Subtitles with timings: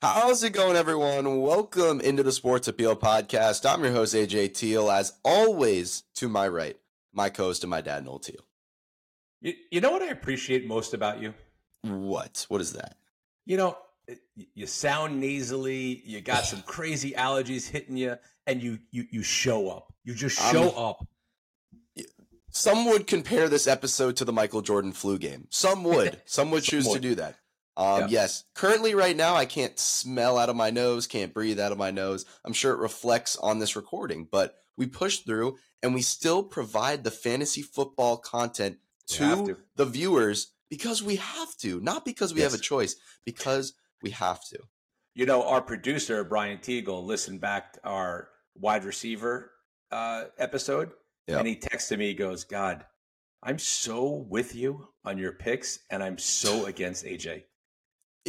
[0.00, 1.40] How's it going, everyone?
[1.40, 3.68] Welcome into the Sports Appeal Podcast.
[3.68, 4.92] I'm your host, AJ Teal.
[4.92, 6.76] As always, to my right,
[7.12, 8.46] my co host and my dad, Noel Teal.
[9.40, 11.34] You, you know what I appreciate most about you?
[11.82, 12.46] What?
[12.48, 12.94] What is that?
[13.44, 13.76] You know,
[14.54, 19.68] you sound nasally, you got some crazy allergies hitting you, and you you you show
[19.68, 19.92] up.
[20.04, 21.08] You just show um, up.
[22.50, 25.48] Some would compare this episode to the Michael Jordan flu game.
[25.50, 26.22] Some would.
[26.24, 27.34] Some would choose to do that.
[27.78, 28.06] Um, yeah.
[28.10, 31.78] Yes, currently, right now, I can't smell out of my nose, can't breathe out of
[31.78, 32.26] my nose.
[32.44, 37.04] I'm sure it reflects on this recording, but we push through and we still provide
[37.04, 38.78] the fantasy football content
[39.10, 39.56] to, to.
[39.76, 42.50] the viewers because we have to, not because we yes.
[42.50, 44.58] have a choice, because we have to.
[45.14, 49.52] You know, our producer, Brian Teagle, listened back to our wide receiver
[49.92, 50.90] uh, episode
[51.28, 51.38] yep.
[51.38, 52.84] and he texted me, he goes, God,
[53.42, 57.44] I'm so with you on your picks and I'm so against AJ.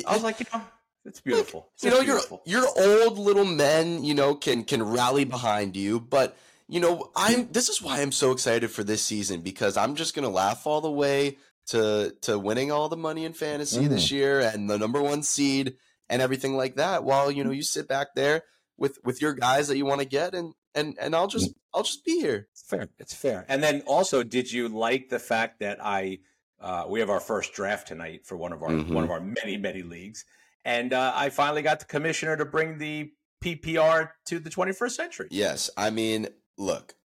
[0.07, 0.61] I was like, you know,
[1.05, 1.69] it's beautiful.
[1.75, 2.41] It's you know, beautiful.
[2.45, 7.11] your your old little men, you know, can can rally behind you, but you know,
[7.15, 10.67] I'm this is why I'm so excited for this season because I'm just gonna laugh
[10.67, 13.89] all the way to to winning all the money in fantasy mm.
[13.89, 15.75] this year and the number one seed
[16.09, 17.03] and everything like that.
[17.03, 18.43] While you know you sit back there
[18.77, 21.83] with with your guys that you want to get and and and I'll just I'll
[21.83, 22.47] just be here.
[22.51, 22.89] It's fair.
[22.97, 23.45] It's fair.
[23.47, 26.19] And then also, did you like the fact that I
[26.61, 28.93] uh, we have our first draft tonight for one of our mm-hmm.
[28.93, 30.25] one of our many many leagues,
[30.65, 35.27] and uh, I finally got the commissioner to bring the PPR to the 21st century.
[35.31, 36.95] Yes, I mean, look,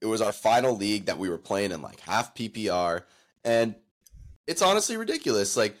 [0.00, 3.02] it was our final league that we were playing in like half PPR,
[3.44, 3.74] and
[4.46, 5.56] it's honestly ridiculous.
[5.56, 5.76] Like,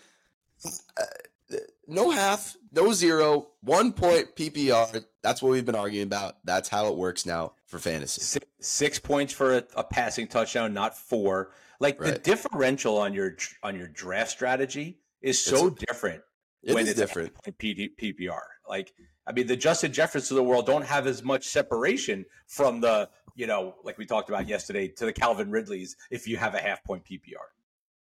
[0.64, 5.04] uh, no half, no zero, one point PPR.
[5.22, 6.36] That's what we've been arguing about.
[6.44, 8.20] That's how it works now for fantasy.
[8.20, 11.52] Six, six points for a, a passing touchdown, not four.
[11.80, 12.12] Like right.
[12.12, 16.20] the differential on your on your draft strategy is so it's, different
[16.62, 17.32] it when it's different.
[17.44, 18.42] PPR.
[18.68, 18.92] Like
[19.26, 23.08] I mean, the Justin Jeffersons of the world don't have as much separation from the
[23.34, 26.58] you know, like we talked about yesterday, to the Calvin Ridleys if you have a
[26.58, 27.48] half point PPR.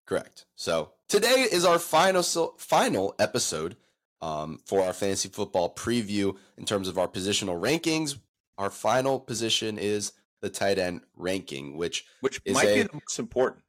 [0.06, 0.48] Correct.
[0.56, 2.24] So today is our final
[2.58, 3.78] final episode
[4.22, 8.18] um, for our fantasy football preview in terms of our positional rankings.
[8.62, 10.12] Our final position is
[10.44, 13.64] the tight end ranking, which which might a, be the most important.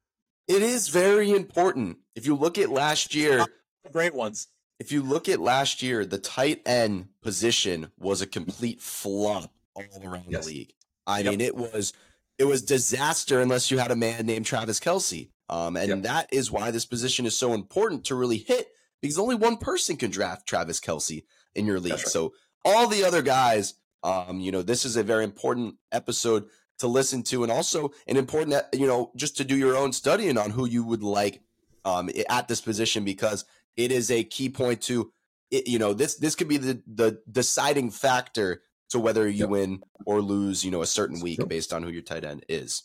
[0.48, 1.97] It is very important.
[2.14, 3.47] If you look at last year,
[3.91, 4.48] great ones.
[4.78, 9.84] If you look at last year, the tight end position was a complete flop all
[10.04, 10.44] around yes.
[10.44, 10.72] the league.
[11.06, 11.30] I yep.
[11.30, 11.94] mean, it was
[12.36, 15.30] it was disaster unless you had a man named Travis Kelce.
[15.48, 16.03] Um, and yep.
[16.03, 18.69] that is why this position is so important to really hit
[19.00, 21.24] because only one person can draft Travis Kelce
[21.54, 21.92] in your league.
[21.92, 22.00] Right.
[22.00, 23.72] So all the other guys,
[24.03, 26.47] um, you know, this is a very important episode
[26.79, 30.37] to listen to, and also an important, you know, just to do your own studying
[30.37, 31.43] on who you would like
[31.85, 33.45] um, at this position because
[33.77, 35.13] it is a key point to,
[35.51, 39.49] it, you know, this this could be the the deciding factor to whether you yep.
[39.49, 41.49] win or lose, you know, a certain week yep.
[41.49, 42.83] based on who your tight end is.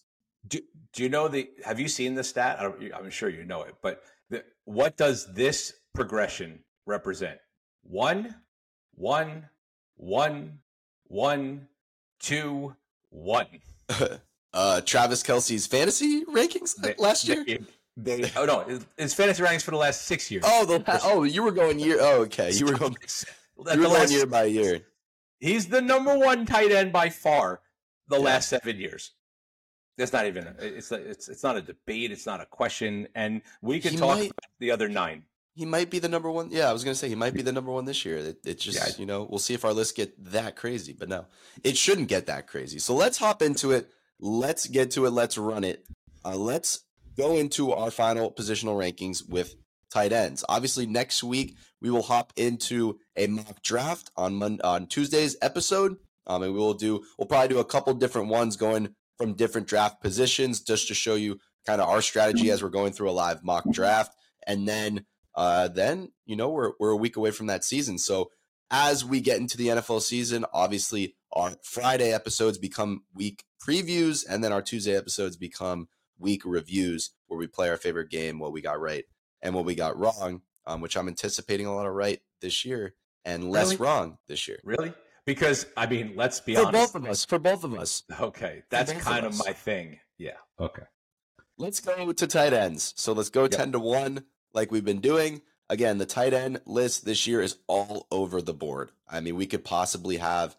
[0.47, 0.59] Do,
[0.93, 1.49] do you know the?
[1.65, 2.59] Have you seen the stat?
[2.59, 7.39] I'm sure you know it, but the, what does this progression represent?
[7.83, 8.35] One,
[8.95, 9.49] one,
[9.95, 10.59] one,
[11.07, 11.67] one,
[12.19, 12.75] two,
[13.09, 13.47] one.
[14.53, 17.43] uh, Travis Kelce's fantasy rankings they, last year.
[17.45, 17.59] They,
[17.95, 20.43] they, oh no, his fantasy rankings for the last six years.
[20.45, 21.97] Oh, the oh, you were going year.
[21.99, 22.95] Oh, okay, you were going.
[23.57, 24.81] you were going last, year by year.
[25.39, 27.61] He's the number one tight end by far
[28.07, 28.23] the yeah.
[28.23, 29.11] last seven years.
[29.97, 30.53] That's not even.
[30.59, 32.11] It's it's it's not a debate.
[32.11, 35.23] It's not a question, and we can he talk might, about the other nine.
[35.57, 36.49] He might be the number one.
[36.51, 38.17] Yeah, I was gonna say he might be the number one this year.
[38.17, 38.93] It, it just yeah.
[38.99, 41.25] you know we'll see if our list get that crazy, but no,
[41.63, 42.77] it shouldn't get that crazy.
[42.77, 43.89] So let's hop into it.
[44.19, 45.11] Let's get to it.
[45.11, 45.85] Let's run it.
[46.23, 46.81] Uh, let's
[47.17, 49.55] go into our final positional rankings with
[49.91, 50.45] tight ends.
[50.47, 55.97] Obviously, next week we will hop into a mock draft on Mon- on Tuesday's episode.
[56.27, 59.67] Um, and we will do we'll probably do a couple different ones going from different
[59.67, 63.11] draft positions just to show you kind of our strategy as we're going through a
[63.11, 64.15] live mock draft.
[64.45, 65.05] And then,
[65.37, 67.97] uh, then you know we're we're a week away from that season.
[67.97, 68.31] So
[68.69, 74.43] as we get into the NFL season, obviously our Friday episodes become week previews, and
[74.43, 75.87] then our Tuesday episodes become
[76.19, 79.05] week reviews where we play our favorite game, what we got right
[79.41, 82.95] and what we got wrong, um, which I'm anticipating a lot of right this year
[83.23, 83.77] and less really?
[83.77, 84.59] wrong this year.
[84.63, 84.93] Really?
[85.25, 86.91] Because I mean, let's be for honest.
[86.91, 87.25] For both of us.
[87.25, 88.03] For both of us.
[88.19, 89.99] Okay, that's kind of, of my thing.
[90.17, 90.37] Yeah.
[90.59, 90.83] Okay.
[91.59, 92.93] Let's go to tight ends.
[92.97, 93.51] So let's go yep.
[93.51, 94.23] ten to one,
[94.53, 95.41] like we've been doing.
[95.69, 98.91] Again, the tight end list this year is all over the board.
[99.09, 100.55] I mean, we could possibly have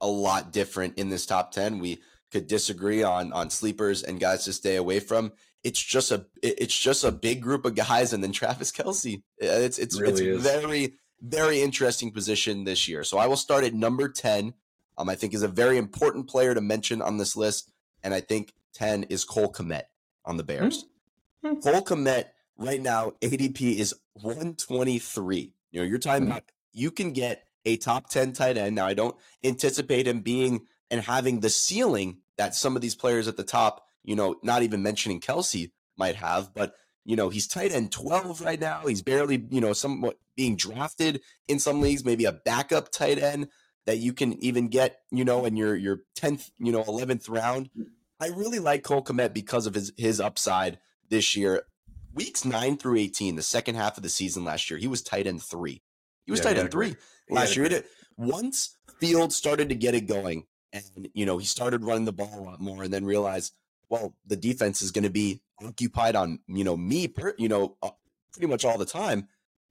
[0.00, 1.78] a lot different in this top ten.
[1.78, 2.00] We
[2.30, 5.32] could disagree on on sleepers and guys to stay away from.
[5.62, 9.22] It's just a it's just a big group of guys, and then Travis Kelce.
[9.38, 13.04] It's it's it really it's very very interesting position this year.
[13.04, 14.54] So I will start at number 10.
[14.96, 17.70] Um, I think is a very important player to mention on this list.
[18.02, 19.84] And I think 10 is Cole Kmet
[20.24, 20.86] on the Bears.
[21.44, 21.60] Mm-hmm.
[21.60, 22.26] Cole Kmet
[22.58, 25.54] right now, ADP is 123.
[25.70, 26.32] You know, you're talking hmm.
[26.32, 28.76] about you can get a top 10 tight end.
[28.76, 33.28] Now, I don't anticipate him being and having the ceiling that some of these players
[33.28, 36.74] at the top, you know, not even mentioning Kelce might have, but
[37.04, 38.82] you know, he's tight end 12 right now.
[38.86, 43.48] He's barely, you know, somewhat being drafted in some leagues, maybe a backup tight end
[43.86, 47.70] that you can even get, you know, in your your 10th, you know, 11th round.
[47.74, 47.84] Hmm.
[48.20, 50.78] I really like Cole Kmet because of his his upside
[51.08, 51.62] this year.
[52.14, 55.26] Weeks 9 through 18, the second half of the season last year, he was tight
[55.26, 55.82] end 3.
[56.24, 56.96] He was yeah, tight end 3
[57.30, 57.82] last year.
[58.16, 62.38] Once Field started to get it going and you know, he started running the ball
[62.38, 63.54] a lot more and then realized,
[63.88, 67.76] well, the defense is going to be occupied on, you know, me, per, you know,
[67.82, 67.90] uh,
[68.32, 69.28] pretty much all the time.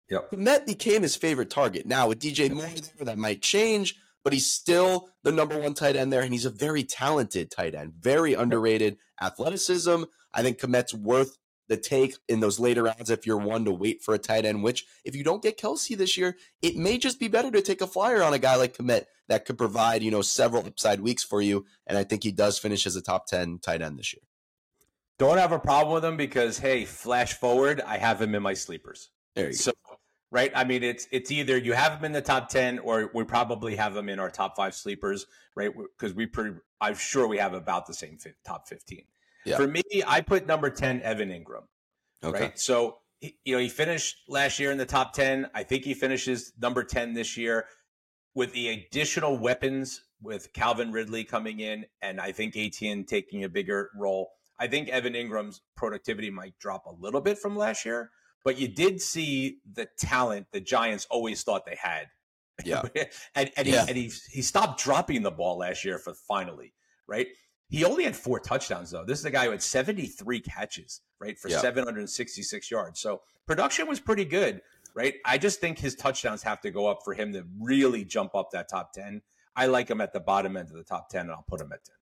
[0.10, 0.31] Yep.
[0.31, 1.86] Kmet became his favorite target.
[1.86, 5.95] Now with DJ Moore there, that might change, but he's still the number one tight
[5.95, 10.04] end there, and he's a very talented tight end, very underrated athleticism.
[10.33, 11.38] I think Kmet's worth
[11.68, 14.64] the take in those later rounds if you're one to wait for a tight end,
[14.64, 17.81] which if you don't get Kelce this year, it may just be better to take
[17.81, 21.24] a flyer on a guy like Kmet that could provide, you know, several upside weeks
[21.24, 21.66] for you.
[21.86, 24.22] And I think he does finish as a top 10 tight end this year.
[25.18, 28.54] Don't have a problem with him because, hey, flash forward, I have him in my
[28.54, 29.10] sleepers.
[29.36, 29.98] There you so, go.
[30.30, 33.24] Right, I mean, it's it's either you have him in the top ten, or we
[33.24, 35.25] probably have him in our top five sleepers,
[35.56, 35.72] right?
[35.74, 39.06] Because we, pretty, I'm sure we have about the same top fifteen.
[39.47, 39.57] Yeah.
[39.57, 41.63] For me, I put number 10, Evan Engram.
[42.23, 42.39] Okay.
[42.39, 42.59] Right.
[42.59, 45.49] So, you know, he finished last year in the top 10.
[45.53, 47.65] I think he finishes number 10 this year
[48.35, 53.49] with the additional weapons with Calvin Ridley coming in and I think Etienne taking a
[53.49, 54.29] bigger role.
[54.59, 58.11] I think Evan Engram's productivity might drop a little bit from last year,
[58.44, 62.07] but you did see the talent the Giants always thought they had.
[62.65, 62.81] Yeah.
[63.35, 63.85] and and, yeah.
[63.85, 66.73] He, and he, he stopped dropping the ball last year for finally,
[67.07, 67.27] right?
[67.69, 69.04] He only had four touchdowns though.
[69.04, 71.62] This is a guy who had 73 catches, right, for yep.
[71.62, 73.00] 766 yards.
[73.00, 74.62] So production was pretty good,
[74.94, 75.16] right?
[75.25, 78.52] I just think his touchdowns have to go up for him to really jump up
[78.52, 79.22] that top 10.
[79.56, 81.72] I like him at the bottom end of the top 10 and I'll put him
[81.74, 81.96] at 10.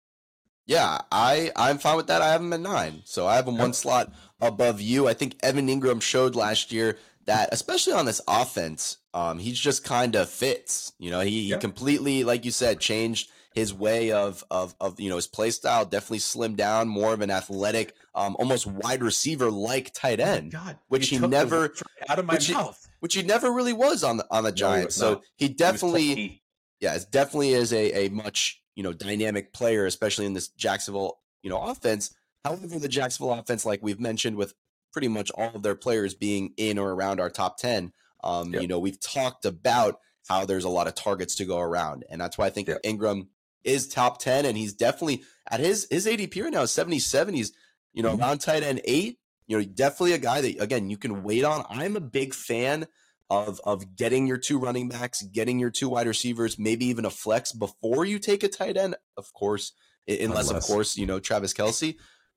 [0.67, 2.21] Yeah, I I'm fine with that.
[2.21, 3.01] I have him at 9.
[3.05, 5.07] So I have him one slot above you.
[5.07, 9.83] I think Evan Engram showed last year that especially on this offense, um, he's just
[9.83, 10.93] kind of fits.
[10.99, 15.09] You know, he, he completely, like you said, changed his way of of of you
[15.09, 19.49] know his play style definitely slimmed down, more of an athletic, um, almost wide receiver
[19.49, 21.73] like tight oh end, oh God, which he never
[22.09, 24.51] out of my which mouth, he, which he never really was on the on the
[24.51, 24.99] Giants.
[24.99, 26.41] No, so he definitely, he
[26.81, 31.19] yeah, it definitely is a a much you know dynamic player, especially in this Jacksonville
[31.41, 32.13] you know offense.
[32.43, 34.53] However, the Jacksonville offense, like we've mentioned, with
[34.91, 38.61] pretty much all of their players being in or around our top ten, um, yep.
[38.61, 42.19] you know, we've talked about how there's a lot of targets to go around, and
[42.19, 42.83] that's why I think yep.
[42.83, 43.27] Engram
[43.65, 47.33] is top 10 and he's definitely at his his ADP right now is 77.
[47.33, 47.51] He's,
[47.93, 48.21] you know, mm-hmm.
[48.21, 49.17] around tight end 8.
[49.47, 51.65] You know, definitely a guy that again you can wait on.
[51.69, 52.87] I'm a big fan
[53.29, 57.09] of of getting your two running backs, getting your two wide receivers, maybe even a
[57.09, 58.95] flex before you take a tight end.
[59.17, 59.73] Of course,
[60.07, 60.51] unless, unless.
[60.51, 61.95] of course, you know, Travis Kelce,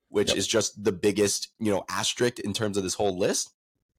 [0.09, 0.37] which yep.
[0.37, 3.53] is just the biggest, you know, asterisk in terms of this whole list.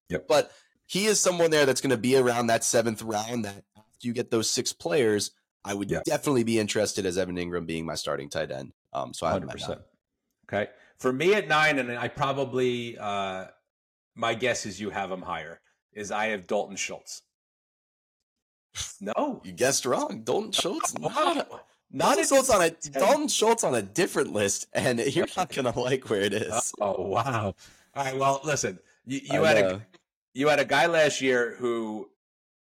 [0.09, 0.27] Yep.
[0.27, 0.51] But
[0.85, 4.13] he is someone there that's going to be around that seventh round that after you
[4.13, 5.31] get those six players,
[5.63, 8.73] I would definitely be interested as Evan Engram being my starting tight end.
[8.93, 9.79] Um, so I have 100%.
[10.51, 10.69] Okay.
[10.97, 13.45] For me at nine, and I probably, uh,
[14.15, 15.61] my guess is you have him higher,
[15.93, 17.21] is I have Dalton Schultz.
[18.99, 19.41] No.
[19.43, 20.21] You guessed wrong.
[20.23, 20.97] Dalton Schultz.
[20.97, 21.47] Not,
[21.91, 25.77] not Dalton Schultz on a Dalton Schultz on a different list, and you're not gonna
[25.77, 26.73] like where it is.
[26.79, 27.53] Oh wow!
[27.95, 28.17] All right.
[28.17, 28.79] Well, listen.
[29.05, 29.85] You, you had a
[30.33, 32.09] you had a guy last year who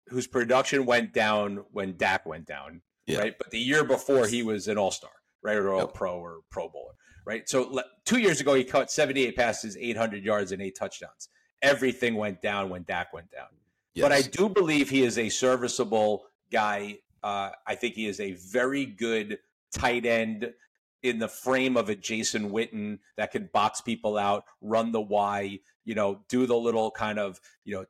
[0.10, 3.20] whose production went down when Dak went down, yeah.
[3.20, 3.38] right?
[3.38, 5.12] But the year before he was an All Star,
[5.42, 5.94] right, or All yep.
[5.94, 6.94] Pro or Pro Bowler,
[7.26, 7.48] right?
[7.48, 11.30] So two years ago he caught 78 passes, 800 yards, and eight touchdowns.
[11.62, 13.48] Everything went down when Dak went down.
[13.94, 14.04] Yes.
[14.04, 17.00] But I do believe he is a serviceable guy.
[17.22, 19.40] Uh, I think he is a very good
[19.74, 20.54] tight end
[21.02, 25.60] in the frame of a Jason Witten that can box people out, run the Y,
[25.86, 27.86] you know, do the little kind of, you know,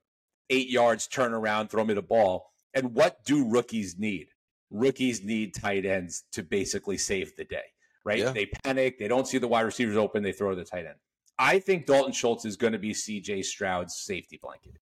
[0.50, 2.52] eight yards, turn around, throw me the ball.
[2.74, 4.28] And what do rookies need?
[4.70, 7.64] Rookies need tight ends to basically save the day,
[8.04, 8.20] right?
[8.20, 8.32] Yeah.
[8.32, 10.96] They panic, they don't see the wide receivers open, they throw the tight end.
[11.40, 14.74] I think Dalton Schultz is going to be CJ Stroud's safety blanket.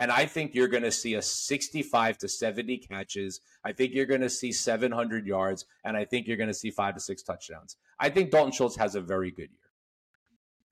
[0.00, 3.42] And I think you're going to see a 65 to 70 catches.
[3.64, 5.66] I think you're going to see 700 yards.
[5.84, 7.76] And I think you're going to see five to six touchdowns.
[7.98, 9.58] I think Dalton Schultz has a very good year.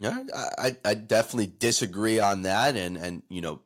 [0.01, 0.23] Yeah,
[0.59, 2.75] I, I definitely disagree on that.
[2.75, 3.61] And, and, you know,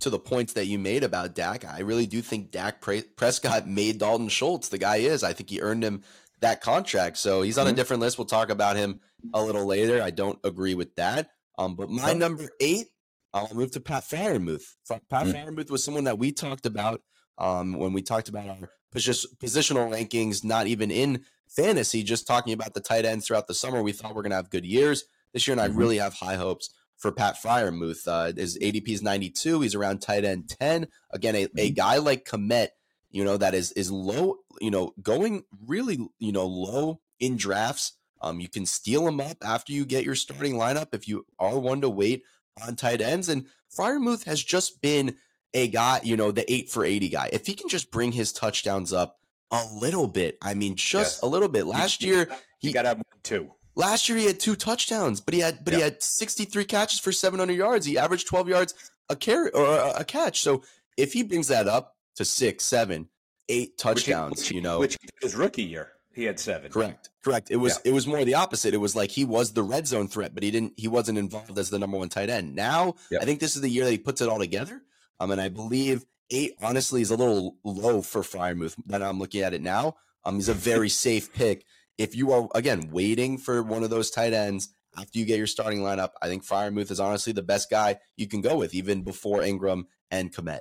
[0.00, 3.98] to the points that you made about Dak, I really do think Dak Prescott made
[3.98, 5.22] Dalton Schultz the guy is.
[5.22, 6.02] I think he earned him
[6.40, 7.18] that contract.
[7.18, 7.74] So he's on mm-hmm.
[7.74, 8.18] a different list.
[8.18, 9.00] We'll talk about him
[9.34, 10.02] a little later.
[10.02, 11.30] I don't agree with that.
[11.58, 12.88] Um, but my number eight,
[13.32, 14.76] I'll move to Pat Freiermuth.
[14.88, 15.72] Pat mm-hmm.
[15.72, 17.02] Was someone that we talked about
[17.38, 22.74] um, when we talked about our positional rankings, not even in fantasy, just talking about
[22.74, 23.82] the tight ends throughout the summer.
[23.82, 25.76] We thought we are going to have good years this year, and mm-hmm.
[25.76, 28.06] I really have high hopes for Pat Freiermuth.
[28.06, 29.62] Uh, his ADP is 92.
[29.62, 30.86] He's around tight end 10.
[31.10, 31.74] Again, a, a mm-hmm.
[31.74, 32.68] guy like Kmet,
[33.10, 37.94] you know, that is is low, you know, going really, you know, low in drafts.
[38.22, 41.58] Um, you can steal him up after you get your starting lineup if you are
[41.58, 42.22] one to wait
[42.62, 43.30] on tight ends.
[43.30, 45.16] And Freiermuth has just been
[45.54, 47.30] a guy, you know, the eight for 80 guy.
[47.32, 49.16] If he can just bring his touchdowns up
[49.50, 51.22] a little bit, I mean, just yes.
[51.22, 51.66] a little bit.
[51.66, 52.28] Last year,
[52.58, 53.50] he, he got up two.
[53.74, 55.78] Last year he had two touchdowns, but he had but yep.
[55.78, 57.86] he had 63 catches for 700 yards.
[57.86, 58.74] He averaged 12 yards
[59.08, 60.40] a carry or a, a catch.
[60.40, 60.62] So
[60.96, 63.08] if he brings that up to six, seven,
[63.48, 66.70] eight touchdowns, he, you know, which his rookie year he had seven.
[66.70, 67.50] Correct, correct.
[67.50, 67.90] It was yeah.
[67.90, 68.74] it was more the opposite.
[68.74, 70.74] It was like he was the red zone threat, but he didn't.
[70.76, 72.54] He wasn't involved as the number one tight end.
[72.54, 73.22] Now yep.
[73.22, 74.82] I think this is the year that he puts it all together.
[75.18, 78.74] Um, and I believe eight honestly is a little low for Freiermuth.
[78.86, 79.96] That I'm looking at it now.
[80.24, 81.64] Um, he's a very safe pick
[82.00, 85.46] if you are again waiting for one of those tight ends after you get your
[85.46, 89.02] starting lineup, I think Freiermuth is honestly the best guy you can go with, even
[89.02, 90.60] before Engram and Kmet.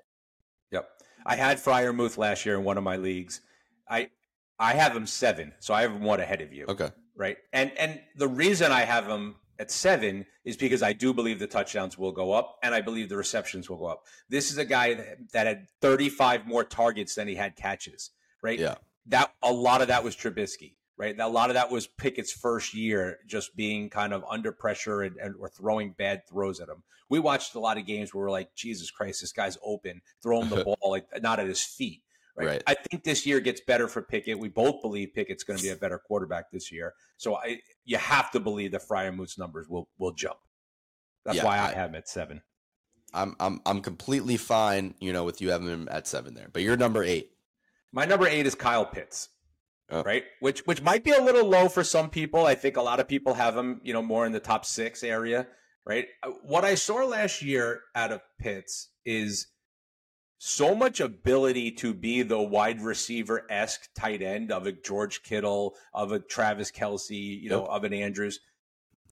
[0.71, 0.89] Yep,
[1.25, 3.39] I had Freiermuth last year in one of my leagues.
[3.89, 4.09] I
[4.59, 6.65] I have him seven, so I have him one ahead of you.
[6.67, 11.13] Okay, right, and and the reason I have him at seven is because I do
[11.13, 14.03] believe the touchdowns will go up and I believe the receptions will go up.
[14.29, 18.57] This is a guy that, that had 35 more targets than he had catches, right?
[18.57, 18.75] Yeah.
[19.07, 21.17] That a lot of that was Trubisky right?
[21.17, 25.15] A lot of that was Pickett's first year, just being kind of under pressure and,
[25.15, 26.83] and or throwing bad throws at him.
[27.09, 30.41] We watched a lot of games where we're like, Jesus Christ, this guy's open, Throw
[30.41, 32.03] him the ball like not at his feet.
[32.35, 32.47] Right?
[32.47, 32.63] right?
[32.67, 34.37] I think this year gets better for Pickett.
[34.37, 36.93] We both believe Pickett's going to be a better quarterback this year.
[37.17, 40.37] So I, you have to believe the Freiermuth's numbers will will jump.
[41.25, 42.41] That's yeah, why I, I have him at seven.
[43.13, 46.49] I'm I'm I'm completely fine, you know, with you having him at seven there.
[46.51, 47.31] But you're number eight.
[47.91, 49.29] My number eight is Kyle Pitts.
[49.91, 50.03] Oh.
[50.03, 52.45] Right, which which might be a little low for some people.
[52.45, 55.03] I think a lot of people have him, you know, more in the top six
[55.03, 55.47] area.
[55.85, 56.07] Right.
[56.21, 59.47] Uh, what I saw last year out of Pitts is
[60.37, 65.75] so much ability to be the wide receiver esque tight end of a George Kittle,
[65.93, 67.69] of a Travis Kelce, you know, yep.
[67.69, 68.39] of an Andrews.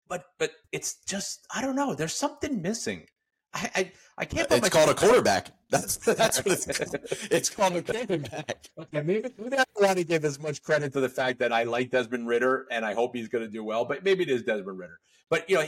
[0.08, 1.96] But but it's just I don't know.
[1.96, 3.08] There's something missing.
[3.54, 4.52] I I, I can't.
[4.52, 5.52] it's called a quarterback.
[5.70, 6.96] That's that's what it's called.
[7.32, 8.70] It's called a quarterback.
[8.80, 11.52] Okay, maybe, maybe I don't want to give as much credit to the fact that
[11.52, 14.30] I like Desmond Ridder and I hope he's going to do well, but maybe it
[14.30, 15.00] is Desmond Ridder.
[15.30, 15.66] But you know,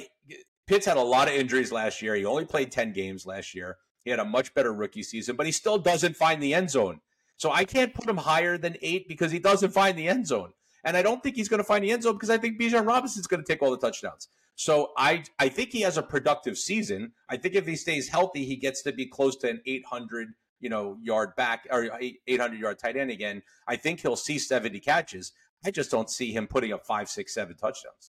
[0.66, 2.16] Pitts had a lot of injuries last year.
[2.16, 3.78] He only played ten games last year.
[4.04, 7.02] He had a much better rookie season, but he still doesn't find the end zone.
[7.38, 10.54] So I can't put him higher than eight because he doesn't find the end zone.
[10.84, 12.88] And I don't think he's going to find the end zone because I think Bijan
[12.88, 14.28] Robinson's going to take all the touchdowns.
[14.56, 17.14] So I I think he has a productive season.
[17.30, 20.30] I think if he stays healthy, he gets to be close to an 800
[20.60, 21.90] you know yard back or
[22.28, 23.42] 800 yard tight end again.
[23.68, 25.32] I think he'll see 70 catches.
[25.66, 28.12] I just don't see him putting up five, six, seven touchdowns.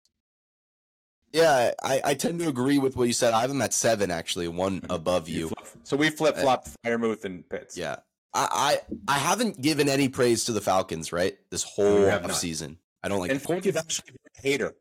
[1.33, 3.35] Yeah, I, I tend to agree with what you said.
[3.35, 4.91] I have him at seven, actually, one mm-hmm.
[4.91, 5.51] above you.
[5.83, 7.77] So we flip flopped uh, Freiermuth and Pitts.
[7.77, 7.97] Yeah,
[8.33, 12.79] I, I I haven't given any praise to the Falcons right this whole season.
[13.03, 13.31] I don't like.
[13.31, 14.75] And Falcons actually a hater.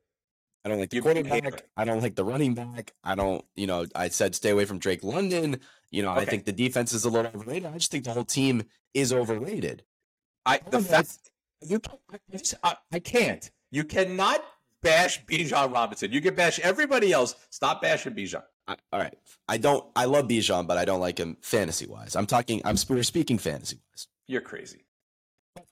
[0.68, 1.64] I don't like the quarterback.
[1.78, 2.92] I don't like the running back.
[3.02, 5.62] I don't, you know, I said stay away from Drake London.
[5.92, 6.22] You know, okay.
[6.22, 7.68] I think the defense is a little overrated.
[7.68, 9.84] I just think the whole team is overrated.
[10.46, 11.32] I the fact
[11.66, 11.80] you
[12.64, 13.50] I, I can't.
[13.72, 14.44] You cannot
[14.84, 16.12] bash Bijan Robinson.
[16.12, 17.36] You can bash everybody else.
[17.50, 18.44] Stop bashing Bijan.
[18.68, 19.18] all right.
[19.48, 19.86] I don't.
[19.96, 22.18] I love Bijan, but I don't like him fantasy wise.
[22.18, 22.62] I'm talking.
[22.66, 24.08] I'm we're speaking fantasy wise.
[24.28, 24.87] You're crazy.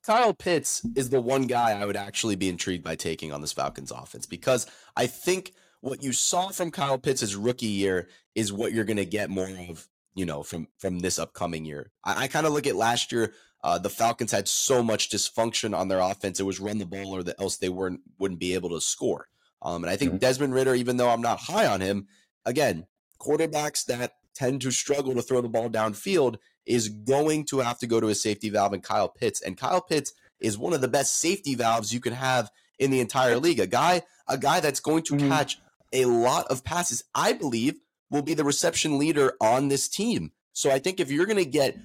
[0.06, 3.54] Kyle Pitts is the one guy I would actually be intrigued by taking on this
[3.54, 8.72] Falcons offense because I think what you saw from Kyle Pitts' rookie year is what
[8.72, 11.92] you're going to get more of, you know, from from this upcoming year.
[12.04, 13.34] I, I kind of look at last year.
[13.64, 17.16] Uh, the Falcons had so much dysfunction on their offense; it was run the ball,
[17.16, 19.28] or the, else they weren't wouldn't be able to score.
[19.64, 20.20] Um, and I think.
[20.20, 22.08] Desmond Ridder, even though I'm not high on him,
[22.46, 22.86] again,
[23.20, 27.88] quarterbacks that tend to struggle to throw the ball downfield is going to have to
[27.88, 29.42] go to a safety valve and Kyle Pitts.
[29.42, 33.00] And Kyle Pitts is one of the best safety valves you can have in the
[33.00, 33.60] entire league.
[33.60, 35.30] A guy, a guy that's going to mm-hmm.
[35.30, 35.60] catch
[35.94, 37.76] a lot of passes, I believe,
[38.10, 40.32] will be the reception leader on this team.
[40.54, 41.78] So I think if you're going to get,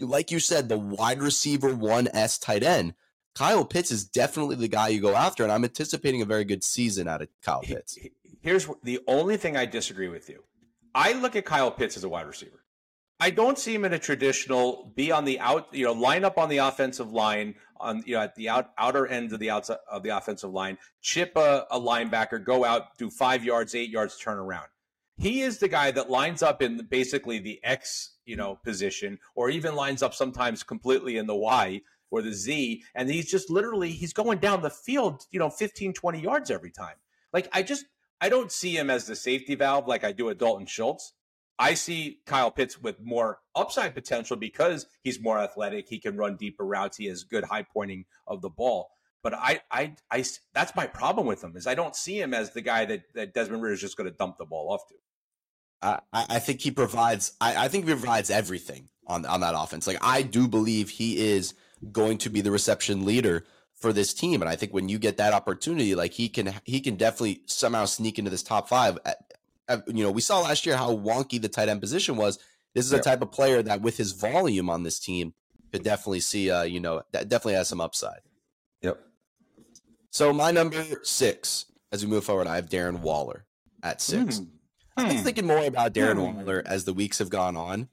[0.00, 2.94] like you said, the wide receiver one S tight end,
[3.34, 6.64] Kyle Pitts is definitely the guy you go after, and I'm anticipating a very good
[6.64, 7.98] season out of Kyle Pitts.
[8.40, 10.42] Here's the only thing I disagree with you.
[10.94, 12.55] I look at Kyle Pitts as a wide receiver.
[13.18, 16.36] I don't see him in a traditional be on the out, you know, line up
[16.36, 19.78] on the offensive line on you know at the out, outer end of the outside
[19.90, 24.18] of the offensive line, chip a, a linebacker, go out, do five yards, eight yards,
[24.18, 24.66] turn around.
[25.18, 29.48] He is the guy that lines up in basically the X, you know, position, or
[29.48, 31.80] even lines up sometimes completely in the Y
[32.10, 35.94] or the Z, and he's just literally he's going down the field, you know, 15,
[35.94, 36.96] 20 yards every time.
[37.32, 37.86] Like I just
[38.20, 41.14] I don't see him as the safety valve like I do at Dalton Schultz.
[41.58, 45.88] I see Kyle Pitts with more upside potential because he's more athletic.
[45.88, 46.96] He can run deeper routes.
[46.96, 48.90] He has good high pointing of the ball.
[49.22, 52.52] But I, I, I, that's my problem with him is I don't see him as
[52.52, 54.94] the guy that, that Desmond Ridder is just going to dump the ball off to.
[55.82, 57.32] I, I think he provides.
[57.40, 59.86] I, I think he provides everything on on that offense.
[59.86, 61.54] Like I do believe he is
[61.92, 63.44] going to be the reception leader
[63.74, 66.80] for this team, and I think when you get that opportunity, like he can he
[66.80, 68.98] can definitely somehow sneak into this top five
[69.86, 72.38] you know, we saw last year how wonky the tight end position was.
[72.74, 75.32] This is a type of player that, with his volume on this team,
[75.72, 76.50] could definitely see.
[76.50, 78.20] Uh, you know, that definitely has some upside.
[78.82, 79.00] Yep.
[80.10, 83.46] So my number six, as we move forward, I have Darren Waller
[83.82, 84.38] at six.
[84.38, 84.44] Hmm.
[84.96, 85.24] I've been hmm.
[85.24, 86.38] thinking more about Darren hmm.
[86.38, 87.88] Waller as the weeks have gone on.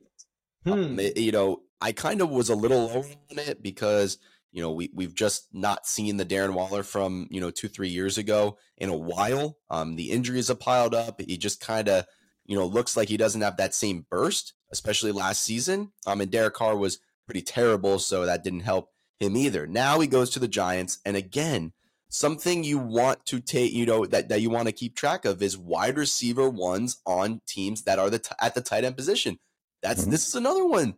[0.66, 4.18] Um, it, you know, I kind of was a little low on it because
[4.54, 7.90] you know, we we've just not seen the Darren Waller from you know two three
[7.90, 9.58] years ago in a while.
[9.70, 11.20] Um, the injuries have piled up.
[11.20, 12.06] He just kind of
[12.46, 15.92] you know looks like he doesn't have that same burst, especially last season.
[16.06, 19.66] Um, and Derek Carr was pretty terrible, so that didn't help him either.
[19.66, 21.74] Now he goes to the Giants, and again,
[22.10, 25.42] something you want to take, you know, that, that you want to keep track of
[25.42, 29.40] is wide receiver ones on teams that are the t- at the tight end position.
[29.82, 30.12] That's mm-hmm.
[30.12, 30.96] this is another one.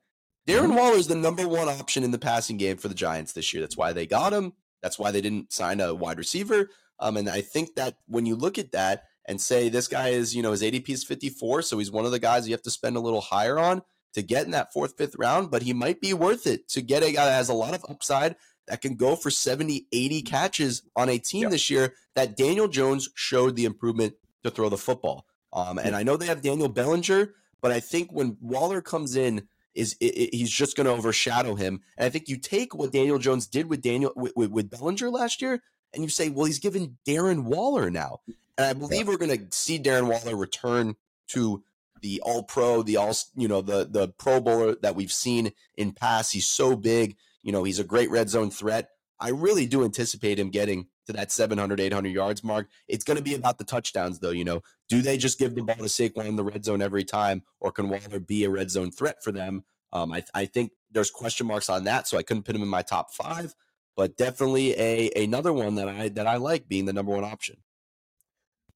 [0.47, 0.75] Darren mm-hmm.
[0.75, 3.61] Waller is the number one option in the passing game for the Giants this year.
[3.61, 4.53] That's why they got him.
[4.81, 6.69] That's why they didn't sign a wide receiver.
[6.99, 10.35] Um, and I think that when you look at that and say this guy is,
[10.35, 12.69] you know, his ADP is 54, so he's one of the guys you have to
[12.69, 13.81] spend a little higher on
[14.13, 17.03] to get in that fourth, fifth round, but he might be worth it to get
[17.03, 18.35] a guy that has a lot of upside
[18.67, 23.09] that can go for 70, 80 catches on a team this year that Daniel Jones
[23.15, 25.25] showed the improvement to throw the football.
[25.51, 29.47] Um, and I know they have Daniel Bellinger, but I think when Waller comes in,
[29.75, 31.81] is it, it, he's just going to overshadow him.
[31.97, 35.09] And I think you take what Daniel Jones did with Daniel with, with, with, Bellinger
[35.09, 35.61] last year,
[35.93, 38.21] and you say, well, he's given Darren Waller now,
[38.57, 39.11] and I believe yeah.
[39.11, 40.95] we're going to see Darren Waller return
[41.29, 41.63] to
[42.01, 45.91] the All Pro, the All you know the the Pro Bowler that we've seen in
[45.91, 46.33] past.
[46.33, 48.89] He's so big, you know, he's a great red zone threat.
[49.19, 52.67] I really do anticipate him getting to that 700, 800 yards mark.
[52.87, 54.31] It's going to be about the touchdowns, though.
[54.31, 57.03] You know, do they just give the ball to Saquon in the red zone every
[57.03, 59.63] time, or can Waller be a red zone threat for them?
[59.93, 62.67] Um, I, I think there's question marks on that, so I couldn't put him in
[62.67, 63.55] my top five,
[63.95, 67.57] but definitely a another one that I that I like being the number one option.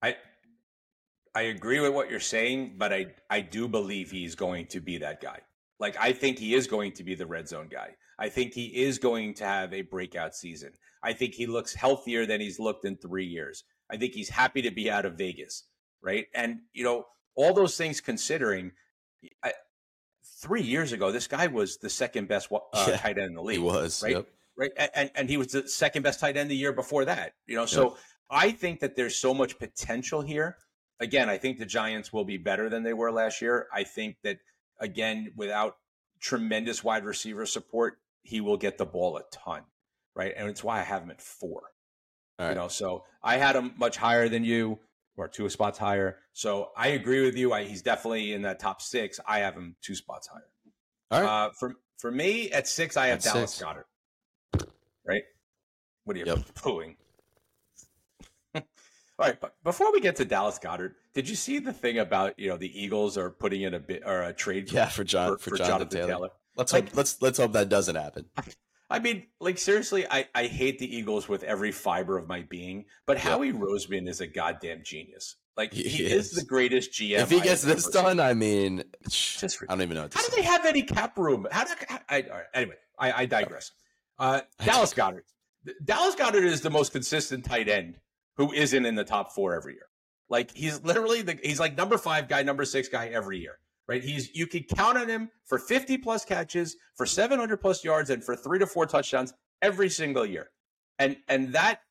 [0.01, 0.15] I
[1.35, 4.97] I agree with what you're saying, but I I do believe he's going to be
[4.99, 5.39] that guy.
[5.79, 7.95] Like I think he is going to be the red zone guy.
[8.17, 10.73] I think he is going to have a breakout season.
[11.03, 13.63] I think he looks healthier than he's looked in three years.
[13.89, 15.63] I think he's happy to be out of Vegas,
[16.01, 16.27] right?
[16.33, 18.71] And you know, all those things considering,
[19.43, 19.53] I,
[20.41, 23.41] three years ago, this guy was the second best uh, yeah, tight end in the
[23.41, 23.57] league.
[23.57, 24.27] He was right, yep.
[24.57, 27.33] right, and and he was the second best tight end the year before that.
[27.47, 27.97] You know, so yep.
[28.29, 30.57] I think that there's so much potential here.
[30.99, 33.67] Again, I think the Giants will be better than they were last year.
[33.73, 34.39] I think that
[34.79, 35.77] again, without
[36.19, 39.63] tremendous wide receiver support, he will get the ball a ton,
[40.19, 40.33] right?
[40.35, 41.61] And it's why I have him at four.
[42.37, 42.49] Right.
[42.49, 44.79] You know, so I had him much higher than you,
[45.15, 46.17] or two spots higher.
[46.33, 47.53] So I agree with you.
[47.53, 49.19] I, he's definitely in that top six.
[49.27, 50.49] I have him two spots higher.
[51.11, 51.29] All right.
[51.29, 53.63] Uh, for for me at six, I have at Dallas six.
[53.63, 54.67] Goedert.
[55.05, 55.23] Right.
[56.03, 56.37] What are you yep.
[56.55, 56.95] pooing?
[58.55, 58.63] All
[59.19, 62.49] right, but before we get to Dallas Goedert, did you see the thing about you
[62.49, 64.71] know the Eagles are putting in a bit or a trade?
[64.71, 66.13] Yeah, for John for, for, for Jonathan, Jonathan Taylor.
[66.13, 66.29] Taylor.
[66.55, 68.25] Let's like, hope let's let's hope that doesn't happen.
[68.89, 72.85] I mean, like seriously, I, I hate the Eagles with every fiber of my being,
[73.05, 73.25] but yep.
[73.25, 75.35] Howie Roseman is a goddamn genius.
[75.55, 76.31] Like he, he is.
[76.31, 76.31] is.
[76.31, 77.19] the greatest GM.
[77.19, 78.19] If he gets this done, seen.
[78.19, 80.07] I mean, just I don't even know.
[80.11, 81.45] How do they have any cap room?
[81.51, 81.71] How do
[82.09, 82.75] I, I anyway?
[82.97, 83.71] I, I digress.
[84.17, 85.25] Uh, Dallas Goedert.
[85.83, 87.99] Dallas Goedert is the most consistent tight end
[88.37, 89.87] who isn't in the top four every year.
[90.29, 94.03] Like he's literally the he's like number five guy, number six guy every year right?
[94.03, 98.23] He's you can count on him for 50 plus catches, for 700 plus yards, and
[98.23, 100.51] for three to four touchdowns every single year.
[100.99, 101.81] And and that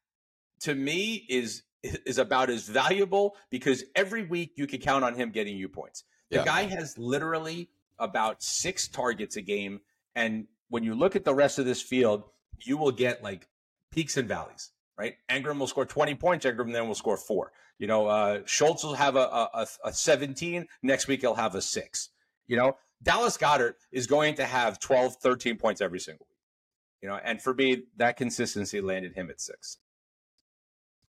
[0.61, 5.31] to me is is about as valuable because every week you can count on him
[5.31, 6.05] getting you points.
[6.31, 6.45] The yeah.
[6.45, 9.81] guy has literally about six targets a game,
[10.15, 12.23] and when you look at the rest of this field,
[12.59, 13.49] you will get like
[13.91, 15.15] peaks and valleys right?
[15.31, 16.45] Engram will score 20 points.
[16.45, 17.53] Engram then will score four.
[17.79, 20.67] You know, uh, Schultz will have a, a, a 17.
[20.83, 22.11] Next week, he'll have a six.
[22.49, 26.37] You know, Dallas Goedert is going to have 12, 13 points every single week.
[27.03, 29.79] You know, and for me, that consistency landed him at six.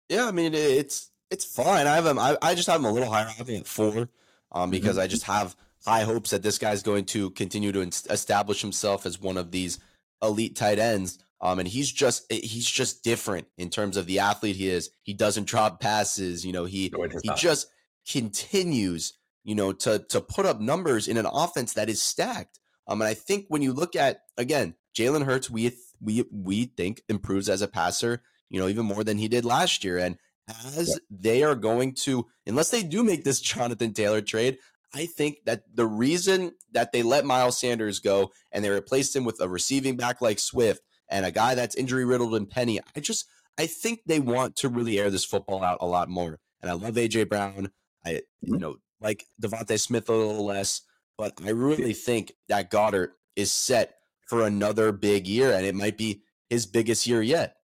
[0.08, 1.86] Yeah, I mean it's it's fine.
[1.86, 2.18] I have him.
[2.18, 3.26] I, I just have him a little higher.
[3.26, 4.08] I have him at four,
[4.52, 5.04] um, because mm-hmm.
[5.04, 9.20] I just have high hopes that this guy's going to continue to establish himself as
[9.20, 9.78] one of these
[10.22, 11.18] elite tight ends.
[11.40, 14.90] Um, and he's just eh, he's just different in terms of the athlete he is.
[15.02, 16.44] He doesn't drop passes.
[16.44, 17.36] You know, he no, he not.
[17.36, 17.68] just
[18.10, 22.58] continues, you know, to to put up numbers in an offense that is stacked.
[22.86, 27.02] Um, and I think when you look at again, Jalen Hurts, we we we think
[27.08, 29.98] improves as a passer, you know, even more than he did last year.
[29.98, 30.16] And
[30.48, 30.98] as yep.
[31.10, 34.58] they are going to, unless they do make this Jonathan Taylor trade,
[34.94, 39.24] I think that the reason that they let Miles Sanders go and they replaced him
[39.24, 43.00] with a receiving back like Swift and a guy that's injury riddled and Penny, I
[43.00, 43.26] just
[43.58, 46.38] I think they want to really air this football out a lot more.
[46.60, 47.70] And I love AJ Brown.
[48.04, 48.56] I you mm-hmm.
[48.56, 50.82] know like DeVonta Smith a little less,
[51.18, 55.98] but I really think that Goedert is set for another big year, and it might
[55.98, 57.56] be his biggest year yet.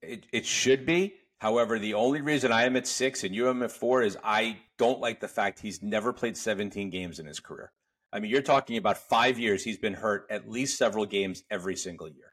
[0.00, 1.14] It, it should be.
[1.38, 4.58] However, the only reason I am at six and you am at four is I
[4.76, 7.72] don't like the fact he's never played 17 games in his career.
[8.12, 11.76] I mean, you're talking about five years he's been hurt at least several games every
[11.76, 12.27] single year.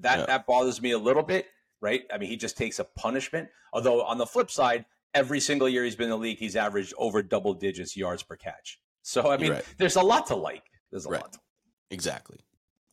[0.00, 0.26] That yeah.
[0.26, 1.46] that bothers me a little bit,
[1.80, 2.02] right?
[2.12, 3.48] I mean, he just takes a punishment.
[3.72, 4.84] Although on the flip side,
[5.14, 8.36] every single year he's been in the league, he's averaged over double digits yards per
[8.36, 8.80] catch.
[9.02, 9.64] So I mean, right.
[9.78, 10.64] there's a lot to like.
[10.90, 11.22] There's a right.
[11.22, 11.36] lot.
[11.90, 12.38] Exactly.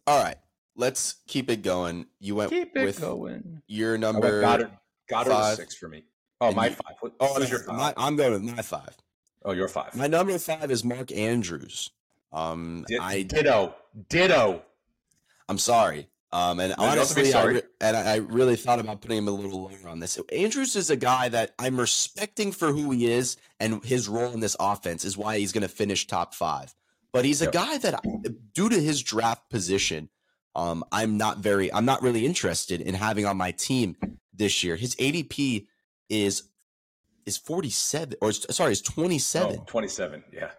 [0.05, 0.37] All right,
[0.75, 2.05] let's keep it going.
[2.19, 3.61] You went keep with going.
[3.67, 4.41] your number.
[4.41, 4.71] Goedert,
[5.11, 6.03] Goedert six for me.
[6.39, 6.95] Oh, my you, five.
[6.99, 7.77] What, oh, what your five?
[7.77, 8.95] My, I'm going with my five.
[9.43, 9.95] Oh, your five.
[9.95, 11.91] My number five is Mark Andrews.
[12.31, 13.73] Um, D- I ditto,
[14.09, 14.61] ditto.
[15.49, 16.09] I'm sorry.
[16.31, 19.63] Um, and no, honestly, I re- and I really thought about putting him a little
[19.63, 20.11] lower on this.
[20.11, 24.33] So Andrews is a guy that I'm respecting for who he is and his role
[24.33, 26.75] in this offense is why he's going to finish top five.
[27.13, 27.53] But he's a yep.
[27.53, 30.09] guy that, due to his draft position,
[30.53, 33.95] um, I'm not very, I'm not really interested in having on my team
[34.33, 34.75] this year.
[34.75, 35.67] His ADP
[36.09, 36.43] is
[37.25, 39.57] is 47 or sorry, is 27.
[39.59, 40.23] Oh, 27.
[40.31, 40.49] Yeah.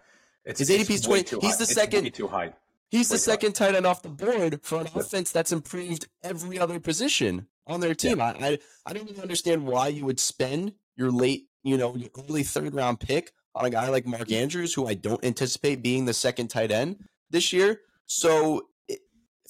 [0.44, 1.40] It's, His ADP is 20.
[1.40, 2.12] He's the it's second.
[2.14, 2.52] Too high.
[2.90, 6.81] He's the second tight end off the board for an offense that's improved every other
[6.81, 8.20] position on their team.
[8.20, 12.11] I, I I don't even understand why you would spend your late, you know, your
[12.18, 16.07] early third round pick on a guy like Mark Andrews, who I don't anticipate being
[16.07, 17.83] the second tight end this year.
[18.07, 18.68] So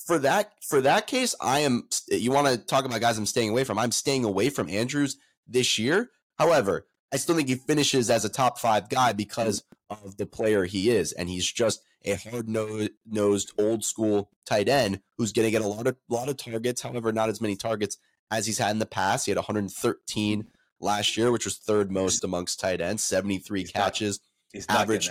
[0.04, 1.88] for that for that case, I am.
[2.08, 3.78] You want to talk about guys I'm staying away from?
[3.78, 6.10] I'm staying away from Andrews this year.
[6.38, 10.64] However, I still think he finishes as a top five guy because of the player
[10.64, 15.50] he is, and he's just a hard nosed, old school tight end who's going to
[15.50, 16.82] get a lot of lot of targets.
[16.82, 17.98] However, not as many targets
[18.30, 19.26] as he's had in the past.
[19.26, 20.46] He had 113
[20.80, 23.02] last year, which was third most amongst tight ends.
[23.04, 24.20] 73 he's catches.
[24.20, 25.10] Not, he's average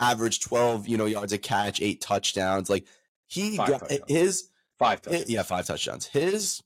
[0.00, 2.68] average 12 you know yards a catch, eight touchdowns.
[2.68, 2.86] Like
[3.26, 4.02] he five got touchdowns.
[4.08, 5.30] his five eh, touchdowns.
[5.30, 6.06] yeah five touchdowns.
[6.06, 6.62] His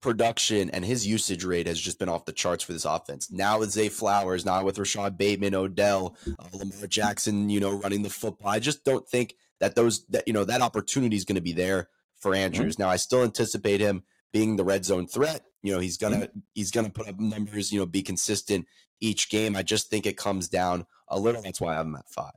[0.00, 3.30] production and his usage rate has just been off the charts for this offense.
[3.30, 8.02] Now with Zay Flowers, now with Rashod Bateman, Odell, uh, Lamar Jackson, you know, running
[8.02, 8.50] the football.
[8.50, 11.52] I just don't think that those that you know that opportunity is going to be
[11.52, 12.74] there for Andrews.
[12.74, 12.82] Mm-hmm.
[12.82, 15.42] Now I still anticipate him being the red zone threat.
[15.62, 16.38] You know, he's gonna mm-hmm.
[16.54, 17.72] he's gonna put up numbers.
[17.72, 18.66] You know, be consistent
[19.00, 19.56] each game.
[19.56, 21.42] I just think it comes down a little.
[21.42, 22.32] That's why I'm at five.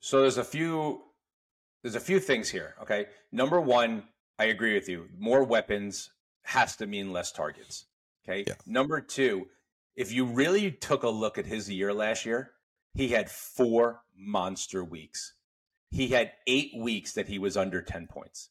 [0.00, 1.02] So there's a few
[1.82, 2.74] there's a few things here.
[2.82, 4.04] Okay, number one,
[4.38, 5.08] I agree with you.
[5.18, 6.10] More weapons
[6.42, 7.86] has to mean less targets.
[8.24, 8.44] Okay.
[8.46, 8.54] Yeah.
[8.66, 9.46] Number two,
[9.96, 12.52] if you really took a look at his year last year,
[12.94, 15.34] he had four monster weeks.
[15.90, 18.50] He had eight weeks that he was under 10 points,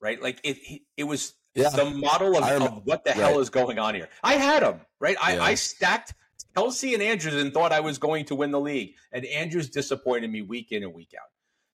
[0.00, 0.20] right?
[0.20, 1.68] Like it, it was yeah.
[1.70, 3.18] the model of, of what the right.
[3.18, 4.08] hell is going on here.
[4.22, 5.16] I had him, right?
[5.20, 5.42] I, yeah.
[5.42, 6.14] I stacked
[6.56, 8.94] Kelce and Andrews and thought I was going to win the league.
[9.12, 11.28] And Andrews disappointed me week in and week out.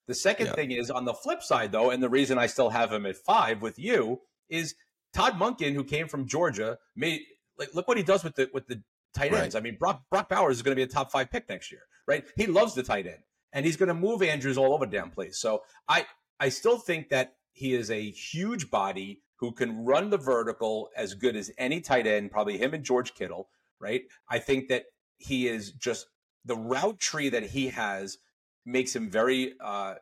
[0.06, 0.52] The second yeah.
[0.52, 3.16] thing is on the flip side, though, and the reason I still have him at
[3.16, 4.74] five with you is
[5.16, 7.22] Todd Monken, who came from Georgia, made
[7.58, 8.82] like look what he does with the with the
[9.14, 9.54] tight ends.
[9.54, 9.60] Right.
[9.60, 11.82] I mean, Brock Brock Bowers is going to be a top five pick next year,
[12.06, 12.24] right?
[12.36, 15.38] He loves the tight end, and he's going to move Andrews all over damn place.
[15.38, 16.04] So I
[16.38, 21.14] I still think that he is a huge body who can run the vertical as
[21.14, 23.48] good as any tight end, probably him and George Kittle,
[23.80, 24.02] right?
[24.28, 24.84] I think that
[25.16, 26.08] he is just
[26.44, 28.18] the route tree that he has
[28.66, 29.94] makes him very uh,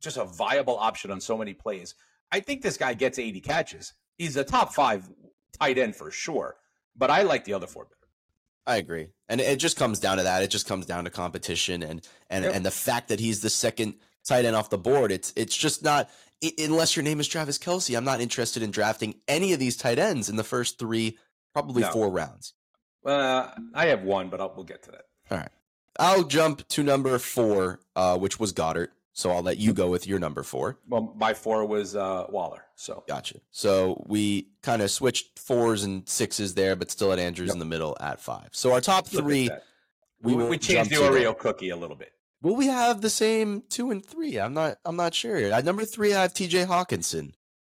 [0.00, 1.96] just a viable option on so many plays.
[2.30, 5.08] I think this guy gets 80 catches he's a top five
[5.58, 6.56] tight end for sure.
[6.96, 7.94] But I like the other four better.
[8.66, 10.42] I agree, and it just comes down to that.
[10.42, 12.54] It just comes down to competition and and yep.
[12.54, 13.94] and the fact that he's the second
[14.26, 15.12] tight end off the board.
[15.12, 16.08] It's it's just not
[16.58, 17.96] unless your name is Travis Kelce.
[17.96, 21.18] I'm not interested in drafting any of these tight ends in the first three,
[21.52, 21.90] probably no.
[21.90, 22.54] four rounds.
[23.04, 25.04] Uh, I have one, but I'll, we'll get to that.
[25.30, 25.50] All right,
[25.98, 28.88] I'll jump to number four, uh, which was Goedert.
[29.16, 30.76] So I'll let you go with your number four.
[30.88, 32.64] Well, my four was uh, Waller.
[32.74, 33.38] So gotcha.
[33.52, 37.54] So we kind of switched fours and sixes there, but still at Andrews yep.
[37.54, 38.48] in the middle at five.
[38.50, 39.48] So our top three,
[40.20, 41.38] we, we changed the Oreo that.
[41.38, 42.10] cookie a little bit.
[42.42, 44.36] Will we have the same two and three?
[44.36, 44.78] I'm not.
[44.84, 45.38] I'm not sure.
[45.38, 46.64] At number three, I have T.J.
[46.64, 47.34] Hockenson.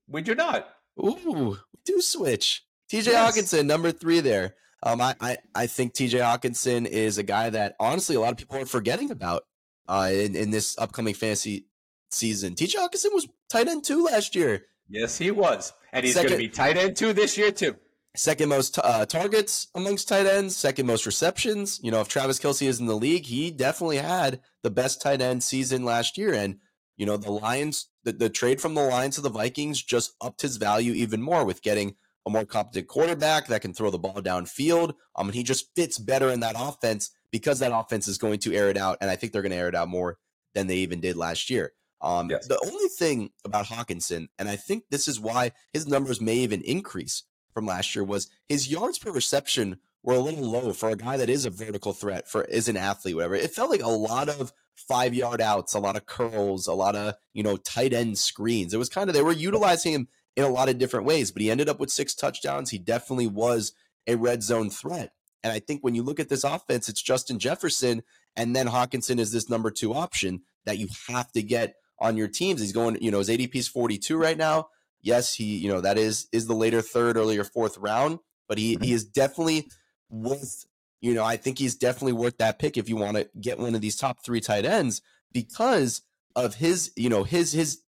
[0.09, 0.68] We do not.
[0.98, 2.64] Ooh, we do switch.
[2.88, 3.12] T.J.
[3.12, 3.38] Yes.
[3.38, 4.57] Hockenson, number three there.
[4.83, 6.18] Um, I, I, I think T.J.
[6.18, 9.44] Hockenson is a guy that honestly a lot of people are forgetting about
[9.88, 11.66] uh, in, in this upcoming fantasy
[12.11, 12.55] season.
[12.55, 12.79] T.J.
[12.79, 14.66] Hockenson was tight end two last year.
[14.88, 17.77] Yes, he was, and he's going to be tight end two this year too
[18.18, 21.81] second most uh, targets amongst tight ends, second most receptions.
[21.83, 25.20] You know, if Travis Kelce is in the league, he definitely had the best tight
[25.20, 26.35] end season last year.
[26.35, 26.59] And,
[26.96, 30.42] you know, the Lions, the, the trade from the Lions to the Vikings just upped
[30.42, 31.94] his value even more with getting
[32.27, 34.94] a more competent quarterback that can throw the ball downfield.
[35.16, 38.55] Um, and he just fits better in that offense because that offense is going to
[38.55, 38.99] air it out.
[39.01, 40.19] And I think they're going to air it out more
[40.55, 41.73] than they even did last year.
[42.01, 42.47] Um, yes.
[42.47, 46.62] The only thing about Hockenson, and I think this is why his numbers may even
[46.62, 50.97] increase from last year was his yards per reception were a little low for a
[50.97, 53.35] guy that is a vertical threat for is an athlete, whatever.
[53.35, 56.95] It felt like a lot of five yard outs, a lot of curls, a lot
[56.95, 58.73] of, you know, tight end screens.
[58.73, 61.43] It was kind of they were utilizing him in a lot of different ways, but
[61.43, 62.71] he ended up with six touchdowns.
[62.71, 63.73] He definitely was
[64.07, 65.11] a red zone threat.
[65.42, 68.03] And I think when you look at this offense, it's Justin Jefferson
[68.37, 72.29] and then Hockenson is this number two option that you have to get on your
[72.29, 72.61] teams.
[72.61, 74.68] He's going, you know, his ADP is 42 right now
[75.03, 78.74] yes, he, you know, that is is the later third, earlier fourth round, but he
[78.74, 78.85] mm-hmm.
[78.85, 79.68] he is definitely
[80.11, 80.66] worth,
[81.01, 83.74] you know, I think he's definitely worth that pick if you want to get one
[83.74, 86.03] of these top three tight ends because
[86.35, 87.81] of his, you know, his his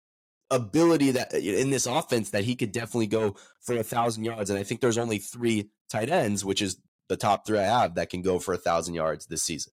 [0.51, 4.49] ability that in this offense that he could definitely go for a thousand yards.
[4.49, 7.95] And I think there's only three tight ends, which is the top three I have
[7.95, 9.73] that can go for a thousand yards this season.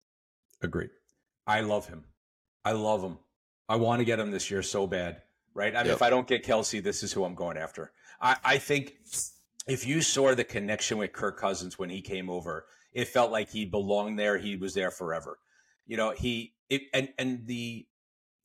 [0.63, 0.91] Agreed.
[1.47, 2.05] I love him.
[2.65, 3.19] I love him.
[3.69, 5.23] I want to get him this year so bad
[5.55, 5.75] right?
[5.75, 5.97] I mean, yep.
[5.97, 7.93] if I don't get Kelce, this is who I'm going after.
[8.21, 8.95] I, I think
[9.67, 13.51] if you saw the connection with Kirk Cousins when he came over, it felt like
[13.51, 14.39] he belonged there.
[14.39, 15.39] He was there forever.
[15.87, 17.87] You know, he it, and and the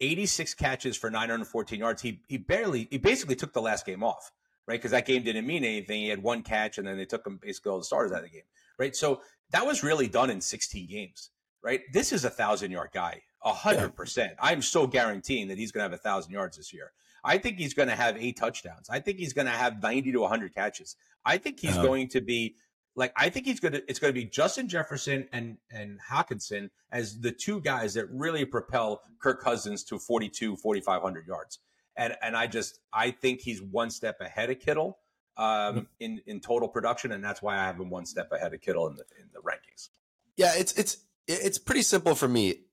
[0.02, 2.02] 86 catches for 914 yards.
[2.02, 4.32] He he barely he basically took the last game off,
[4.68, 4.80] right?
[4.80, 6.02] Because that game didn't mean anything.
[6.02, 8.24] He had one catch, and then they took him basically all the starters out of
[8.26, 8.44] the game,
[8.78, 8.96] right?
[8.96, 11.32] So that was really done in 16 games,
[11.64, 11.82] right?
[11.94, 13.22] This is a thousand yard guy.
[13.44, 14.34] A hundred percent.
[14.40, 16.92] I'm so guaranteeing that he's going to have a thousand yards this year.
[17.24, 18.90] I think he's going to have eight touchdowns.
[18.90, 20.96] I think he's going to have 90 to 100 catches.
[21.26, 21.86] I think he's uh-huh.
[21.86, 22.56] going to be
[22.96, 26.70] like I think he's going to it's going to be Justin Jefferson and and Hockenson
[26.92, 31.60] as the two guys that really propel Kirk Cousins to 42 4500 yards.
[31.98, 34.98] And and I just I think he's one step ahead of Kittle
[35.38, 38.62] um, in in total production and that's why I have him one step ahead of
[38.62, 39.90] Kittle in the in the rankings.
[40.38, 42.66] Yeah, it's it's it's pretty simple for me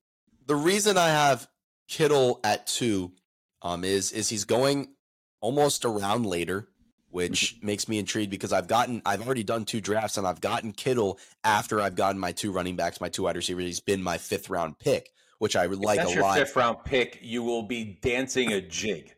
[0.46, 1.48] the reason I have
[1.88, 3.12] Kittle at two
[3.60, 4.94] um, is is he's going
[5.40, 6.68] almost around later,
[7.10, 7.66] which mm-hmm.
[7.66, 11.18] makes me intrigued because I've gotten I've already done two drafts and I've gotten Kittle
[11.44, 13.64] after I've gotten my two running backs, my two wide receivers.
[13.64, 16.38] He's been my fifth round pick, which I would like a lot.
[16.38, 19.14] Fifth round pick, you will be dancing a jig.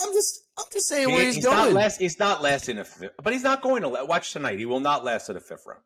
[0.00, 1.56] I'm just I'm just saying he, where he's, he's going.
[1.56, 4.58] Not last, he's not lasting a fifth, but he's not going to watch tonight.
[4.58, 5.82] He will not last at a fifth round.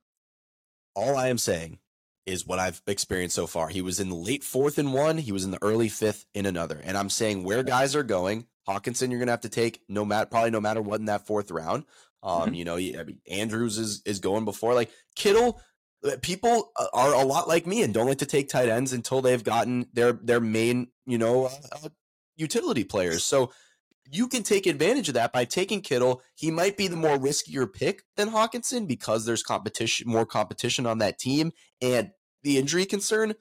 [0.95, 1.79] All I am saying
[2.27, 3.69] is what I've experienced so far.
[3.69, 6.47] He was in the late fourth in one, he was in the early fifth in
[6.47, 6.81] another.
[6.83, 10.27] And I'm saying where guys are going, Hockenson, you're gonna have to take no matter
[10.27, 11.85] probably no matter what in that fourth round.
[12.23, 12.55] Um, mm-hmm.
[12.55, 15.61] you know, I mean, Andrews is is going before like Kittle.
[16.03, 18.93] Uh, people uh, are a lot like me and don't like to take tight ends
[18.93, 21.89] until they've gotten their their main you know uh, uh,
[22.37, 23.25] utility players.
[23.25, 23.53] So
[24.11, 26.23] you can take advantage of that by taking Kittle.
[26.35, 30.99] He might be the more riskier pick than Hockenson because there's competition, more competition on
[30.99, 32.11] that team, and
[32.43, 33.35] the injury concern.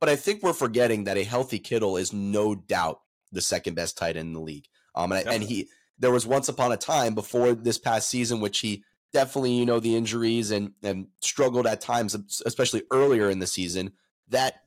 [0.00, 3.00] But I think we're forgetting that a healthy Kittle is no doubt
[3.32, 4.66] the second best tight end in the league.
[4.94, 8.58] Um, and, and he there was once upon a time before this past season, which
[8.60, 13.46] he definitely, you know, the injuries and and struggled at times, especially earlier in the
[13.46, 13.92] season,
[14.28, 14.62] that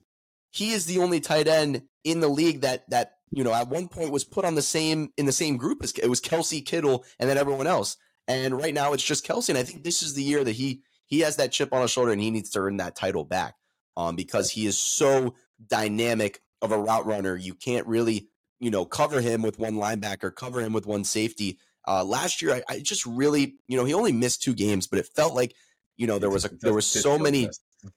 [0.49, 3.87] he is the only tight end in the league that that you know at one
[3.87, 7.05] point was put on the same in the same group as it was Kelce Kittle
[7.19, 7.97] and then everyone else.
[8.27, 9.49] And right now it's just Kelce.
[9.49, 11.91] And I think this is the year that he he has that chip on his
[11.91, 13.55] shoulder and he needs to earn that title back
[13.97, 15.33] um, because he is so
[15.67, 17.35] dynamic of a route runner.
[17.35, 21.57] You can't really, you know, cover him with one linebacker, cover him with one safety.
[21.87, 24.99] Uh, last year, I, I, just really, you know, he only missed two games, but
[24.99, 25.55] it felt like,
[25.97, 27.49] you know, there was a there was so many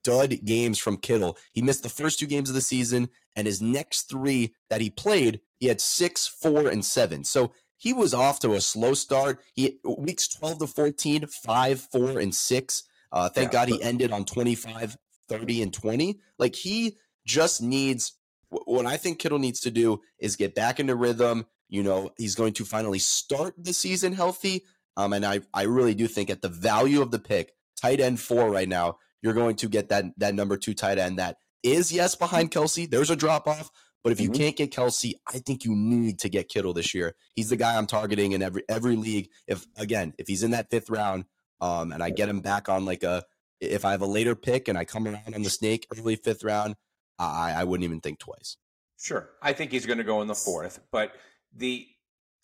[0.05, 1.37] dud games from Kittle.
[1.53, 4.91] He missed the first two games of the season, and his next three that he
[4.91, 7.25] played, he had six, four, and seven.
[7.25, 9.41] So he was off to a slow start.
[9.55, 12.85] He weeks 12 to 14, five, four, and six.
[13.11, 14.97] Uh, thank yeah, God he ended on 25
[15.29, 16.21] 30 and 20.
[16.39, 18.13] Like he just needs
[18.51, 21.47] what I think Kittle needs to do is get back into rhythm.
[21.69, 24.65] You know, he's going to finally start the season healthy.
[24.97, 28.21] Um, and I, I really do think at the value of the pick, tight end
[28.21, 31.93] four right now, you're going to get that that number two tight end that is
[31.93, 32.91] yes behind Kelce.
[32.91, 33.71] There's a drop off,
[34.03, 34.43] but if you mm-hmm.
[34.43, 37.15] can't get Kelce, I think you need to get Kittle this year.
[37.35, 39.29] He's the guy I'm targeting in every every league.
[39.47, 41.25] If again, if he's in that fifth round,
[41.61, 43.25] um, and I get him back on like a
[43.61, 46.43] if I have a later pick and I come around on the snake early fifth
[46.43, 46.75] round,
[47.19, 48.57] I I wouldn't even think twice.
[48.99, 51.13] Sure, I think he's going to go in the fourth, but
[51.55, 51.87] the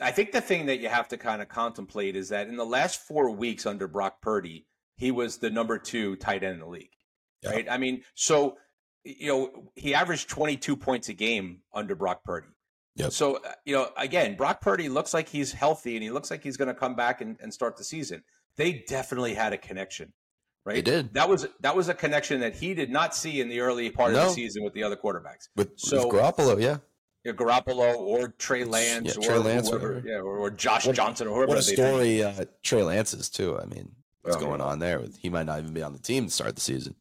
[0.01, 2.65] I think the thing that you have to kind of contemplate is that in the
[2.65, 4.67] last four weeks under Brock Purdy,
[4.99, 6.91] he was the number two tight end in the league.
[7.43, 7.51] Yeah.
[7.51, 7.67] Right.
[7.71, 8.59] I mean, so
[9.05, 12.49] you know, he averaged 22 points a game under Brock Purdy.
[12.97, 13.13] Yep.
[13.13, 16.43] So, uh, you know, again, Brock Purdy looks like he's healthy and he looks like
[16.43, 18.23] he's going to come back and, and start the season.
[18.57, 20.13] They definitely had a connection,
[20.65, 20.75] right?
[20.75, 21.15] They did.
[21.15, 24.13] That was that was a connection that he did not see in the early part
[24.13, 24.23] no.
[24.23, 25.49] of the season with the other quarterbacks.
[25.55, 26.79] With, so, with Garoppolo, yeah.
[27.25, 31.29] Yeah, Garoppolo or Trey Lance, yeah, Trey Lance, whoever, yeah, or, or Josh what, Johnson,
[31.29, 31.49] or whoever.
[31.51, 33.59] What a story uh, Trey Lance is too.
[33.61, 34.67] I mean, what's oh, going yeah.
[34.67, 35.03] on there?
[35.21, 36.95] He might not even be on the team to start the season.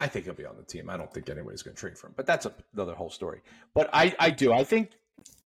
[0.00, 0.90] I think he'll be on the team.
[0.90, 3.40] I don't think anybody's going to trade for him, but that's another whole story.
[3.72, 4.52] But I, I do.
[4.52, 4.90] I think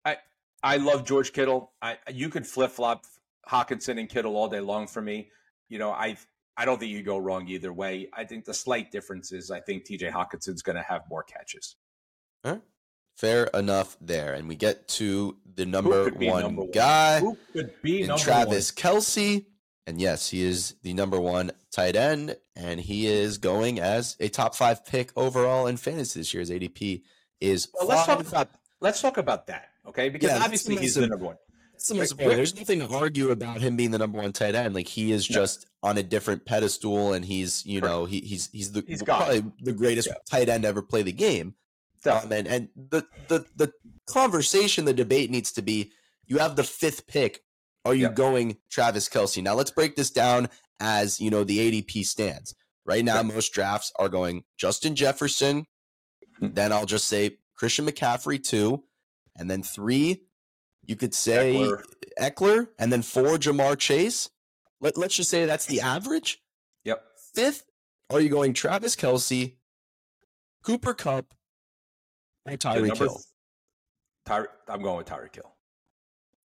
[0.05, 0.19] I,
[0.63, 1.73] I love George Kittle.
[1.83, 3.05] I, you could flip flop
[3.51, 5.31] Hockenson and Kittle all day long for me.
[5.69, 6.17] You know, I,
[6.57, 8.09] I don't think you go wrong either way.
[8.13, 10.11] I think the slight difference is I think T.J.
[10.11, 11.75] Hockenson's going to have more catches.
[12.45, 12.59] Huh?
[13.17, 17.21] Fair enough there, and we get to the number one number guy.
[17.21, 18.95] Who could be Travis one?
[18.95, 19.47] Kelce?
[19.87, 24.29] And yes, he is the number one tight end, and he is going as a
[24.29, 26.41] top five pick overall in fantasy this year.
[26.41, 27.03] His ADP
[27.41, 27.69] is.
[27.75, 30.09] Well, let's talk about let's talk about that, okay?
[30.09, 31.37] Because yeah, obviously he's the number one.
[31.89, 34.75] There's nothing to argue about him being the number one tight end.
[34.75, 35.91] Like he is just no.
[35.91, 39.73] on a different pedestal, and he's you know he, he's he's the he's probably the
[39.73, 40.15] greatest yeah.
[40.31, 41.55] tight end ever play the game.
[42.07, 43.73] Um, and and the the the
[44.07, 45.93] conversation, the debate needs to be:
[46.27, 47.43] you have the fifth pick
[47.85, 48.15] are you yep.
[48.15, 49.43] going Travis Kelce?
[49.43, 50.49] Now let's break this down
[50.81, 52.55] as you know the ADP stands.
[52.87, 55.67] Right now, most drafts are going Justin Jefferson.
[56.37, 56.55] Mm-hmm.
[56.55, 58.85] Then I'll just say Christian McCaffrey two,
[59.37, 60.23] and then three,
[60.85, 61.71] you could say
[62.21, 64.31] Ekeler, and then four Ja'Marr Chase.
[64.81, 66.43] Let, let's just say that's the average.
[66.85, 67.03] Yep.
[67.35, 67.65] Fifth,
[68.11, 69.55] are you going Travis Kelce,
[70.63, 71.33] Cooper Kupp,
[72.47, 73.21] or Tyreek Hill?
[74.27, 75.55] Ty- I'm going with Tyreek Hill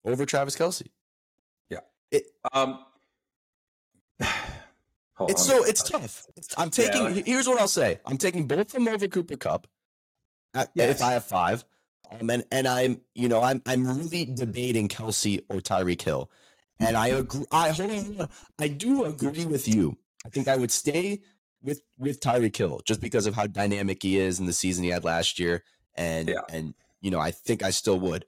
[0.05, 0.87] over Travis Kelce.
[2.11, 2.79] It, um,
[5.21, 6.25] it's so it's tough.
[6.35, 7.03] It's, I'm taking.
[7.03, 7.99] Yeah, like, here's what I'll say.
[8.05, 9.67] I'm taking both from over Cooper Kupp.
[10.53, 10.95] At, yes.
[10.97, 11.63] If I have five,
[12.11, 16.31] um, and and I'm you know I'm I'm really debating Kelce or Tyreek Hill,
[16.79, 17.45] and I agree.
[17.51, 19.97] I hold on, I do agree with you.
[20.25, 21.21] I think I would stay
[21.61, 24.89] with with Tyreek Hill just because of how dynamic he is in the season he
[24.89, 25.63] had last year,
[25.95, 26.41] and yeah.
[26.49, 28.25] and you know I think I still would,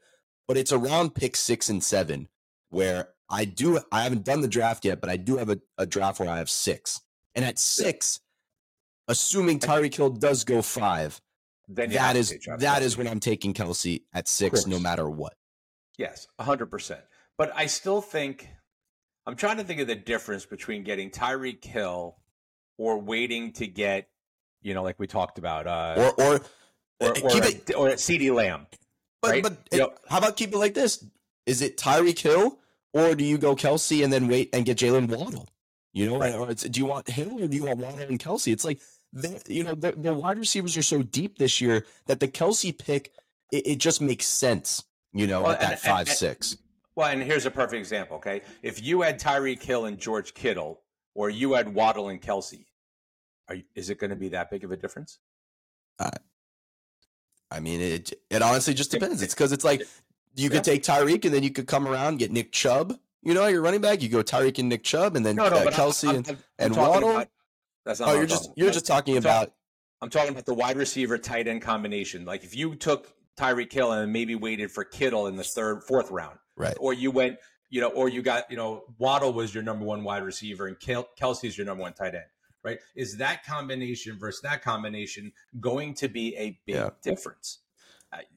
[0.48, 2.28] but it's around pick six and seven
[2.70, 3.80] where I do.
[3.92, 6.38] I haven't done the draft yet, but I do have a, a draft where I
[6.38, 7.00] have six.
[7.34, 8.20] And at six,
[9.08, 11.22] assuming Tyreek Hill does go five,
[11.68, 15.34] then that is that is when I'm taking Kelce at six, no matter what.
[15.98, 17.02] Yes, hundred percent.
[17.38, 18.50] But I still think
[19.26, 22.18] I'm trying to think of the difference between getting Tyreek Hill
[22.78, 24.10] or waiting to get,
[24.62, 26.42] you know, like we talked about, uh, or or
[27.00, 28.68] or, or, keep it, or CeeDee Lamb.
[29.22, 29.44] But right?
[29.44, 31.06] but it, how about keep it like this?
[31.46, 32.58] Is it Tyreek Hill
[32.94, 35.50] or do you go Kelce and then wait and get Jalen Waddle?
[35.94, 36.34] You know, right.
[36.34, 38.52] or do you want Hill or do you want Waddle and Kelce?
[38.52, 38.80] It's like,
[39.48, 43.12] you know, the, the, wide receivers are so deep this year that the Kelce pick,
[43.52, 46.58] it, it just makes sense, you know, well, at that and, five, and, six.
[46.96, 48.42] Well, and here's a perfect example, okay?
[48.64, 50.82] If you had Tyreek Hill and George Kittle,
[51.14, 52.66] or you had Waddle and Kelce,
[53.50, 55.20] are, is it going to be that big of a difference?
[56.00, 56.10] Uh,
[57.52, 59.22] I mean, it it honestly just depends.
[59.22, 59.82] It's because it's like
[60.36, 62.98] you could take Tyreek and then you could come around get Nick Chubb.
[63.22, 64.02] You know, your running back.
[64.02, 66.30] You go Tyreek and Nick Chubb, and then no, no, uh, Kelce I'm, I'm, and,
[66.30, 67.12] I'm and Waddle.
[67.12, 67.28] About,
[67.86, 68.10] that's not.
[68.10, 69.52] Oh, you're just you're just talking about.
[70.02, 72.26] I'm talking about the wide receiver tight end combination.
[72.26, 76.12] Like if you took Tyreek Hill and maybe waited for Kittle in the third, fourth
[76.12, 76.76] round, right?
[76.80, 77.38] Or you went,
[77.70, 80.78] you know, or you got, you know, Waddle was your number one wide receiver and
[80.80, 82.26] Kelce is your number one tight end,
[82.64, 82.80] right?
[82.96, 86.90] Is that combination versus that combination going to be a big yeah.
[87.02, 87.60] difference?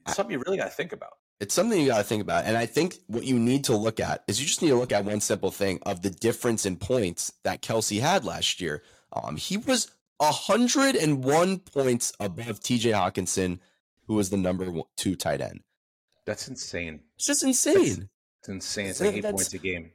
[0.07, 1.13] something you really got to think about.
[1.39, 2.45] It's something you got to think about.
[2.45, 4.93] And I think what you need to look at is you just need to look
[4.93, 8.83] at one simple thing of the difference in points that Kelce had last year.
[9.11, 13.59] Um, he was 101 points above TJ Hockenson,
[14.07, 15.61] who was the number one, two tight end.
[16.25, 17.01] That's insane.
[17.17, 18.09] It's just insane.
[18.39, 18.87] it's insane.
[18.87, 19.91] It's like eight points a game,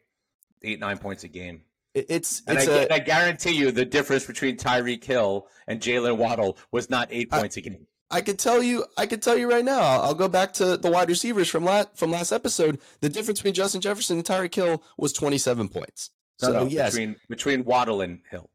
[0.62, 1.62] eight, nine points a game.
[1.92, 6.18] It's, and it's I, a, I guarantee you the difference between Tyreek Hill and Jalen
[6.18, 7.86] Waddle was not eight points I, a game.
[8.10, 9.80] I could tell you, I could tell you right now.
[9.80, 12.80] I'll go back to the wide receivers from last from last episode.
[13.00, 16.10] The difference between Justin Jefferson and Tyreek Hill was 27 points.
[16.38, 18.50] So no, yes, between between Waddle and Hill.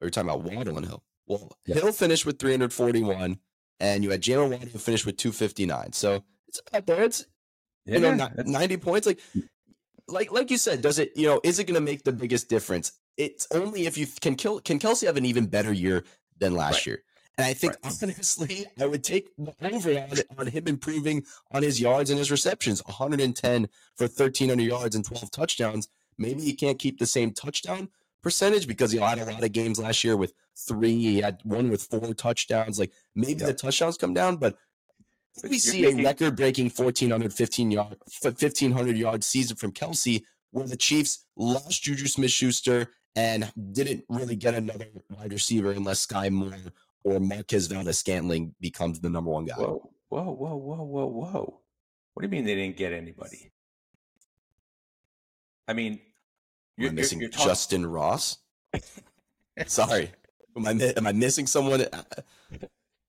[0.00, 1.02] Are you talking about Waddle and Hill?
[1.26, 1.76] Well, yeah.
[1.76, 3.38] Hill finished with 341,
[3.80, 5.92] and you had Jalen Waddle who finished with 259.
[5.92, 7.04] So it's about there.
[7.04, 7.26] It's
[7.86, 9.06] yeah, you know 90 points.
[9.06, 9.20] Like
[10.08, 12.48] like like you said, does it you know is it going to make the biggest
[12.48, 12.92] difference?
[13.16, 14.60] It's only if you can kill.
[14.60, 16.04] Can Kelce have an even better year
[16.38, 16.86] than last right.
[16.86, 17.02] year?
[17.38, 17.94] And I think right.
[18.02, 19.30] honestly, I would take
[19.62, 22.82] over on, on him improving on his yards and his receptions.
[22.84, 25.88] 110 for 1,300 yards and 12 touchdowns.
[26.18, 27.90] Maybe he can't keep the same touchdown
[28.24, 30.98] percentage because he had a lot of games last year with three.
[30.98, 32.80] He had one with four touchdowns.
[32.80, 33.50] Like maybe yep.
[33.50, 34.56] the touchdowns come down, but
[35.48, 40.76] we see a record breaking 1,400, 15 yard, 1,500 yard season from Kelce where the
[40.76, 46.56] Chiefs lost Juju Smith Schuster and didn't really get another wide receiver unless Sky Moore
[47.04, 49.54] or Marquez Valdes-Scantling becomes the number one guy.
[49.54, 51.60] Whoa, whoa, whoa, whoa, whoa, whoa.
[52.14, 53.52] What do you mean they didn't get anybody?
[55.68, 56.00] I mean,
[56.76, 58.38] you're, missing you're, you're talking- Justyn Ross.
[59.66, 60.10] Sorry,
[60.56, 61.84] am I am I missing someone?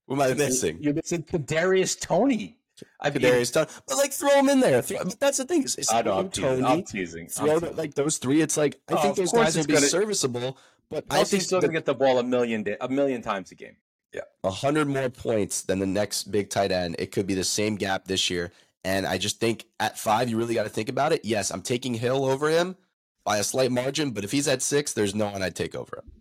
[0.08, 0.80] Who am I missing?
[0.82, 2.58] You're missing Kadarius Toney.
[3.00, 4.82] I Kadarius Toney, but like throw him in there.
[4.82, 5.64] Throw, that's the thing.
[5.64, 6.18] Is, I know.
[6.18, 6.66] I'm teasing.
[6.66, 7.28] I'm teasing.
[7.28, 7.76] Throw I'm teasing.
[7.76, 8.42] like those three.
[8.42, 10.58] It's like I oh, think those guys would be gonna, serviceable,
[10.90, 13.56] but I think still gonna get the ball a million day, a million times a
[13.56, 13.78] game.
[14.14, 16.96] Yeah, a hundred more points than the next big tight end.
[17.00, 18.52] It could be the same gap this year,
[18.84, 21.24] and I just think at five, you really got to think about it.
[21.24, 22.76] Yes, I'm taking Hill over him
[23.24, 25.98] by a slight margin, but if he's at six, there's no one I'd take over
[25.98, 26.12] him.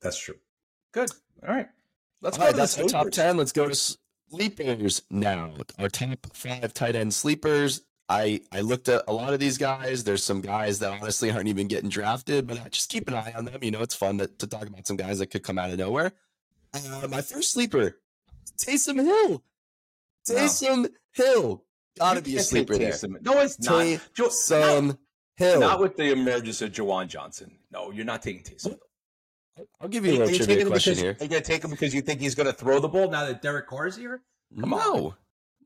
[0.00, 0.36] That's true.
[0.92, 1.10] Good.
[1.46, 1.68] All right.
[2.22, 3.36] Let's All go right, that's the top 10.
[3.36, 3.96] Let's go to
[4.30, 5.52] sleepers now.
[5.78, 7.82] Our top five tight end sleepers.
[8.08, 10.04] I, I looked at a lot of these guys.
[10.04, 13.32] There's some guys that honestly aren't even getting drafted, but I just keep an eye
[13.36, 13.58] on them.
[13.62, 15.78] You know, it's fun to, to talk about some guys that could come out of
[15.78, 16.12] nowhere.
[16.74, 17.98] Uh, my first sleeper,
[18.58, 19.42] Taysom Hill.
[20.28, 20.88] Taysom no.
[21.12, 21.64] Hill.
[21.98, 22.94] Gotta be a sleeper there.
[23.22, 23.84] No, it's not.
[24.14, 24.98] Taysom
[25.36, 25.60] Hill.
[25.60, 27.52] Not with the emergence of Juwan Johnson.
[27.70, 28.78] No, you're not taking Taysom.
[29.80, 31.16] I'll give you a little trivia question because, here.
[31.20, 33.08] Are you going to take him because you think he's going to throw the ball
[33.08, 34.22] now that Derek Carr is here?
[34.60, 35.14] Come no,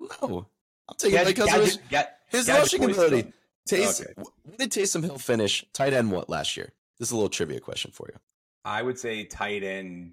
[0.00, 0.08] on.
[0.30, 0.46] no.
[0.88, 3.32] I'll take him because gadget, of his, gadget, his rushing ability.
[3.66, 4.12] Taste, okay.
[4.16, 6.72] What did Taysom Hill finish tight end what last year?
[6.98, 8.18] This is a little trivia question for you.
[8.64, 10.12] I would say tight end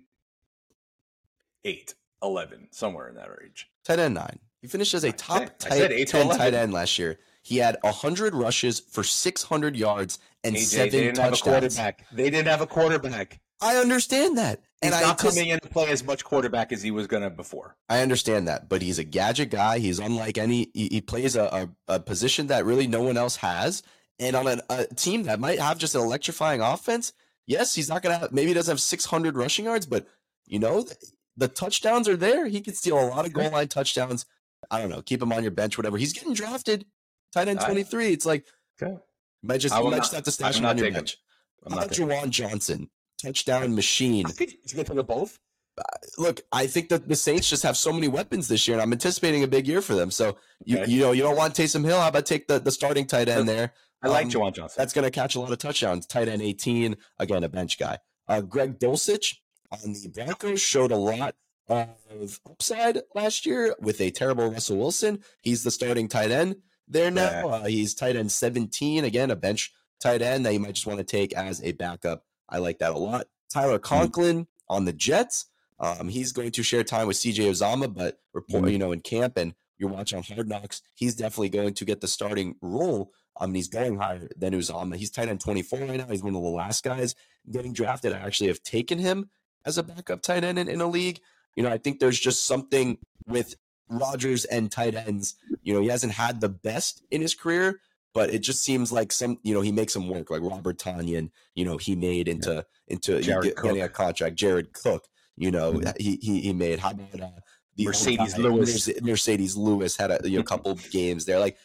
[1.64, 3.70] 8, 11, somewhere in that range.
[3.84, 4.40] Tight end 9.
[4.62, 7.18] He finished as a top tight, 10 tight end last year.
[7.44, 11.80] He had 100 rushes for 600 yards and AJ, seven they didn't touchdowns.
[12.12, 13.40] They didn't have a quarterback.
[13.62, 14.62] I understand that.
[14.86, 17.24] He's and not I coming in to play as much quarterback as he was going
[17.24, 17.76] to before.
[17.90, 19.80] I understand that, but he's a gadget guy.
[19.80, 20.70] He's unlike any.
[20.74, 23.84] He, he plays a, a, a, position that really no one else has,
[24.20, 27.14] and on a, a team that might have just an electrifying offense.
[27.48, 28.32] Yes, he's not going to have.
[28.32, 30.08] Maybe he doesn't have 600 rushing yards, but
[30.46, 30.96] you know the,
[31.38, 32.48] the touchdowns are there.
[32.48, 34.26] He could steal a lot of goal line touchdowns.
[34.72, 35.02] I don't know.
[35.02, 35.98] Keep him on your bench, whatever.
[35.98, 36.86] He's getting drafted,
[37.34, 38.14] tight end 23.
[38.14, 38.46] It's like
[38.82, 38.94] okay.
[38.94, 41.18] you might just you might not, just have to stash him on your bench.
[41.66, 42.90] I'm How about Juwan Johnson?
[43.22, 44.26] Touchdown machine.
[44.38, 45.40] He's going to throw both.
[45.78, 45.84] Uh,
[46.18, 48.94] look, I think that the Saints just have so many weapons this year, and I'm
[48.94, 50.10] anticipating a big year for them.
[50.10, 50.92] So you okay.
[50.92, 52.00] you know you don't want Taysom Hill.
[52.00, 53.74] How about take the, the starting tight end there?
[54.02, 54.76] I like um, Juwan Johnson.
[54.78, 56.06] That's going to catch a lot of touchdowns.
[56.06, 58.00] Tight end 18, again a bench guy.
[58.28, 59.36] Uh, Greg Dulcich
[59.72, 61.36] on the Broncos showed a lot
[61.68, 65.24] of upside last year with a terrible Russell Wilson.
[65.42, 66.58] He's the starting tight end
[66.88, 67.50] there now.
[67.50, 71.00] Uh, he's tight end 17, again a bench tight end that you might just want
[71.00, 73.28] to take as a backup I like that a lot.
[73.52, 73.84] Tyler mm-hmm.
[73.84, 75.46] Conklin on the Jets.
[75.80, 78.72] Um, he's going to share time with CJ Uzomah, but report, mm-hmm.
[78.72, 82.08] you know, in camp and you're watching Hard Knocks, he's definitely going to get the
[82.08, 83.12] starting role.
[83.40, 84.96] Um, he's going higher than Uzomah.
[84.96, 86.08] He's tight end 24 right now.
[86.08, 87.16] He's one of the last guys
[87.52, 88.14] getting drafted.
[88.14, 89.30] I actually have taken him
[89.66, 91.20] as a backup tight end in, in a league.
[91.56, 93.56] You know, I think there's just something with
[93.90, 95.36] Rodgers and tight ends.
[95.62, 97.82] You know, he hasn't had the best in his career,
[98.16, 101.30] but it just seems like some you know he makes them work like Robert Tonyan
[101.54, 102.62] you know he made into yeah.
[102.88, 105.06] into Jared getting a contract Jared Cook
[105.36, 105.92] you know mm-hmm.
[106.00, 107.30] he, he he made how about uh,
[107.76, 111.58] the Marcedes Lewis Marcedes Lewis had a you know, couple games there like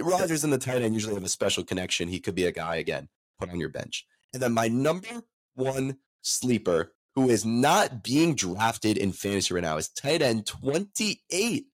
[0.00, 2.76] Rodgers and the tight end usually have a special connection he could be a guy
[2.76, 5.22] again put on your bench and then my number
[5.54, 11.66] one sleeper who is not being drafted in fantasy right now is tight end 28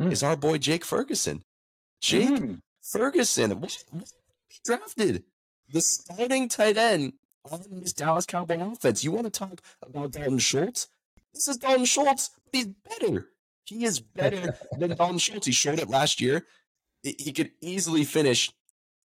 [0.00, 0.12] mm.
[0.12, 1.44] is our boy Jake Ferguson
[2.00, 2.60] Jake mm.
[2.90, 3.60] Ferguson.
[3.60, 3.84] What,
[4.64, 5.24] drafted
[5.72, 7.14] the starting tight end
[7.50, 9.04] on this Dallas Cowboy offense.
[9.04, 10.88] You want to talk about Dalton Schultz?
[11.32, 13.28] This is Dalton Schultz, but he's better.
[13.64, 15.46] He is better than Dalton Schultz.
[15.46, 16.46] He showed it last year.
[17.02, 18.52] He could easily finish.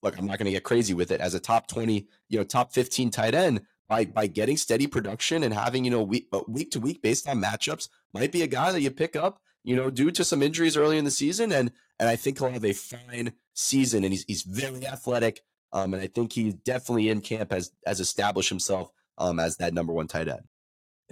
[0.02, 2.44] Look, I'm not going to get crazy with it as a top 20, you know,
[2.44, 6.70] top 15 tight end by by getting steady production and having, you know, week, week
[6.70, 9.90] to week based on matchups might be a guy that you pick up you know,
[9.90, 11.52] due to some injuries early in the season.
[11.52, 14.04] And and I think he'll have a fine season.
[14.04, 15.40] And he's he's very athletic.
[15.72, 19.74] Um, and I think he definitely in camp has has established himself um as that
[19.74, 20.42] number one tight end.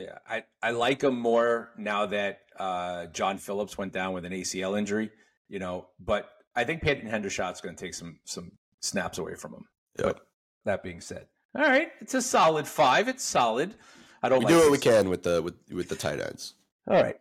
[0.00, 4.32] Yeah, I, I like him more now that uh, John Phillips went down with an
[4.32, 5.10] ACL injury,
[5.48, 9.54] you know, but I think Peyton Hendershot's going to take some some snaps away from
[9.54, 9.64] him.
[9.98, 10.06] Yep.
[10.06, 10.20] But
[10.64, 13.08] that being said, all right, it's a solid five.
[13.08, 13.74] It's solid.
[14.22, 16.54] I don't we like do what we can with the with with the tight ends.
[16.88, 17.16] All right,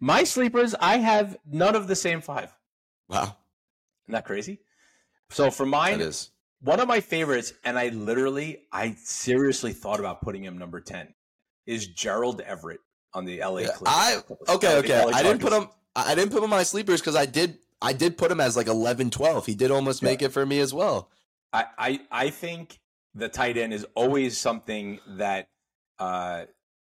[0.00, 0.74] my sleepers.
[0.74, 2.52] I have none of the same five.
[3.08, 3.36] Wow, isn't
[4.08, 4.60] that crazy?
[5.34, 6.30] So for mine, that is
[6.60, 11.12] one of my favorites, and I literally, I seriously thought about putting him number ten.
[11.66, 12.80] Is Gerald Everett
[13.12, 13.58] on the LA?
[13.58, 14.98] Yeah, I okay, okay.
[15.00, 15.68] I didn't put him.
[15.96, 17.58] I didn't put him on my sleepers because I did.
[17.82, 19.44] I did put him as like 11, 12.
[19.44, 21.10] He did almost make it for me as well.
[21.52, 22.78] I, I I think
[23.14, 25.48] the tight end is always something that
[25.98, 26.44] uh,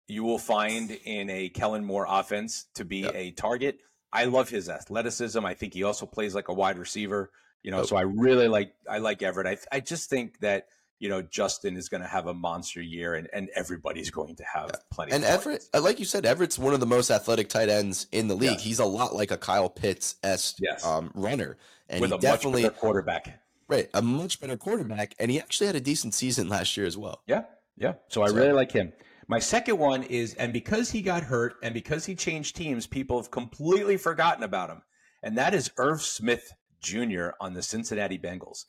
[0.07, 3.15] you will find in a Kellen Moore offense to be yep.
[3.15, 3.79] a target.
[4.13, 5.43] I love his athleticism.
[5.43, 7.31] I think he also plays like a wide receiver.
[7.63, 9.47] You know, so I really like I like Everett.
[9.47, 10.67] I I just think that
[10.99, 14.43] you know Justin is going to have a monster year, and and everybody's going to
[14.43, 14.79] have yeah.
[14.91, 15.11] plenty.
[15.13, 18.27] And Everett, uh, like you said, Everett's one of the most athletic tight ends in
[18.27, 18.51] the league.
[18.51, 18.57] Yeah.
[18.57, 20.85] He's a lot like a Kyle Pitts s yes.
[20.85, 21.57] um, runner,
[21.89, 23.41] and with a definitely much better quarterback.
[23.67, 26.97] Right, a much better quarterback, and he actually had a decent season last year as
[26.97, 27.21] well.
[27.27, 27.43] Yeah,
[27.75, 27.95] yeah.
[28.07, 28.93] So I so, really like him.
[29.27, 33.17] My second one is, and because he got hurt and because he changed teams, people
[33.21, 34.83] have completely forgotten about him,
[35.21, 36.53] and that is Irv Smith
[36.87, 37.29] Jr.
[37.39, 38.65] on the Cincinnati Bengals.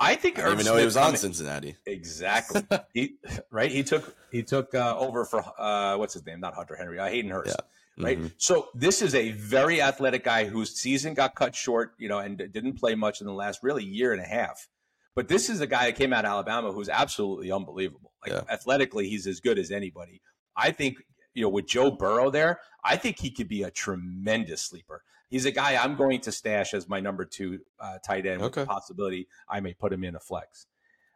[0.00, 1.76] I think I didn't even know he was on Cincinnati.
[1.84, 2.62] Exactly.
[2.94, 3.16] he
[3.50, 3.70] right.
[3.70, 6.40] He took he took uh, over for uh, what's his name?
[6.40, 6.98] Not Hunter Henry.
[6.98, 7.56] Uh, Hayden Hurst.
[7.58, 8.04] Yeah.
[8.04, 8.18] Right.
[8.18, 8.28] Mm-hmm.
[8.36, 12.38] So this is a very athletic guy whose season got cut short, you know, and
[12.38, 14.68] didn't play much in the last really year and a half.
[15.16, 18.12] But this is a guy that came out of Alabama who's absolutely unbelievable.
[18.22, 18.52] Like yeah.
[18.54, 20.22] athletically, he's as good as anybody.
[20.56, 20.98] I think
[21.34, 25.02] you know with Joe Burrow there, I think he could be a tremendous sleeper.
[25.28, 28.60] He's a guy I'm going to stash as my number two uh, tight end okay.
[28.60, 30.66] with the possibility I may put him in a flex.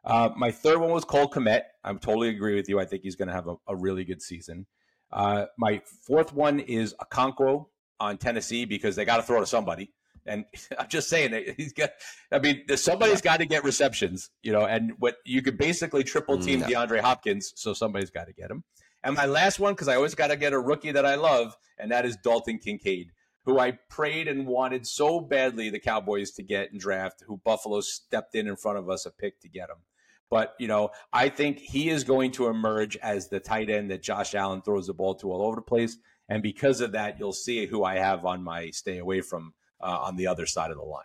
[0.05, 1.63] Uh, my third one was Cole Kmet.
[1.85, 2.81] I totally agree with you.
[2.81, 4.67] I think he's going to have a, a, really good season.
[5.13, 7.67] Uh, my fourth one is Okonkwo
[8.01, 9.93] on Tennessee because they got to throw to somebody.
[10.27, 10.45] And
[10.79, 11.91] I'm just saying that he's got.
[12.33, 14.67] I mean, somebody's got to get receptions, you know.
[14.67, 16.67] And what you could basically triple team no.
[16.67, 18.65] DeAndre Hopkins, so somebody's got to get him.
[19.05, 21.57] And my last one, because I always got to get a rookie that I love,
[21.79, 23.11] and that is Dalton Kincaid
[23.45, 27.81] who I prayed and wanted so badly the Cowboys to get and draft, who Buffalo
[27.81, 29.77] stepped in in front of us a pick to get him.
[30.31, 34.03] But, you know, I think he is going to emerge as the tight end that
[34.03, 35.99] Josh Allen throws the ball to all over the place.
[36.29, 39.99] And because of that, you'll see who I have on my stay away from uh,
[40.01, 41.05] on the other side of the line.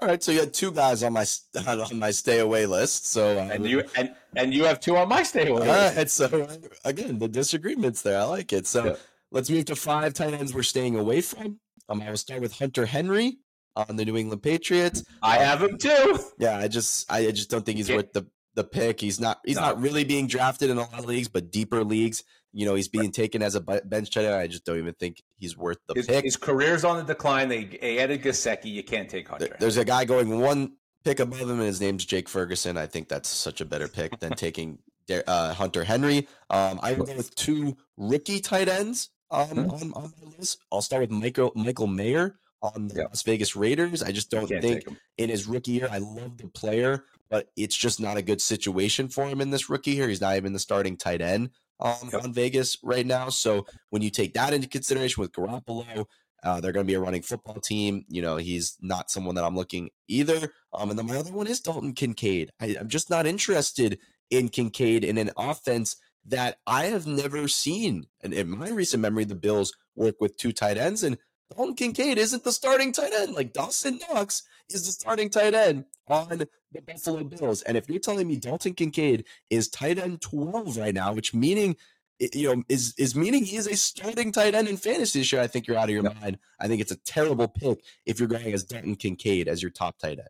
[0.00, 1.24] All right, so you had two guys on my
[1.66, 3.06] on my stay away list.
[3.06, 5.68] So uh, and you and and you have two on my stay away.
[5.68, 6.48] All right, so
[6.84, 8.20] again, the disagreements there.
[8.20, 8.66] I like it.
[8.66, 8.96] So yeah.
[9.30, 11.60] Let's move to five tight ends we're staying away from.
[11.88, 13.38] Um, I will start with Hunter Henry
[13.74, 15.04] on the New England Patriots.
[15.22, 16.18] I have him too.
[16.38, 19.00] Yeah, I just I just don't think he's worth the the pick.
[19.00, 19.62] He's not he's no.
[19.62, 22.88] not really being drafted in a lot of leagues, but deeper leagues, you know, he's
[22.88, 24.34] being taken as a bench tight end.
[24.34, 26.24] I just don't even think he's worth the his, pick.
[26.24, 27.48] His career's on the decline.
[27.48, 28.72] They added Gesicki.
[28.72, 29.48] You can't take Hunter.
[29.48, 30.72] There, there's a guy going one
[31.04, 32.76] pick above him, and his name's Jake Ferguson.
[32.76, 34.78] I think that's such a better pick than taking
[35.26, 36.26] uh, Hunter Henry.
[36.50, 39.70] Um, I would go with two rookie tight ends um, mm-hmm.
[39.70, 40.58] on, on my list.
[40.72, 44.02] I'll start with Michael Michael Mayer on the Las Vegas Raiders.
[44.02, 44.84] I just don't think
[45.18, 49.08] in his rookie year, I love the player, but it's just not a good situation
[49.08, 50.08] for him in this rookie year.
[50.08, 51.50] He's not even the starting tight end
[51.80, 52.24] um, yep.
[52.24, 53.28] on Vegas right now.
[53.28, 56.06] So when you take that into consideration with Garoppolo,
[56.42, 58.04] uh, they're going to be a running football team.
[58.08, 60.52] You know, he's not someone that I'm looking either.
[60.72, 62.50] Um, and then my other one is Dalton Kincaid.
[62.60, 63.98] I, I'm just not interested
[64.30, 65.96] in Kincaid in an offense
[66.28, 68.06] that I have never seen.
[68.22, 71.18] And in my recent memory, the Bills work with two tight ends, and
[71.54, 73.34] Dalton Kincaid isn't the starting tight end.
[73.34, 76.38] Like Dawson Knox is the starting tight end on
[76.72, 77.62] the Buffalo Bills.
[77.62, 81.76] And if you're telling me Dalton Kincaid is tight end 12 right now, which meaning
[82.18, 85.40] you know is is meaning he is a starting tight end in fantasy this year,
[85.42, 86.20] I think you're out of your yep.
[86.20, 86.38] mind.
[86.60, 89.98] I think it's a terrible pick if you're going as Dalton Kincaid as your top
[89.98, 90.28] tight end.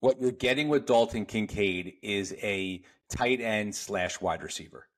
[0.00, 4.88] What you're getting with Dalton Kincaid is a tight end slash wide receiver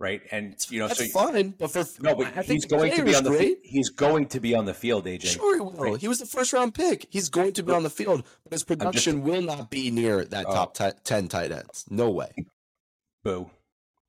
[0.00, 0.22] right?
[0.32, 1.50] And you know, that's so fine.
[1.50, 3.58] But for no, but he's going to be on the great.
[3.62, 5.26] he's going to be on the field, AJ.
[5.26, 5.70] Sure, he will.
[5.72, 6.00] Right?
[6.00, 7.06] He was the first round pick.
[7.10, 10.24] He's going to be on the field, but his production just, will not be near
[10.24, 10.52] that oh.
[10.52, 11.84] top t- ten tight ends.
[11.88, 12.32] No way.
[13.22, 13.50] Boo.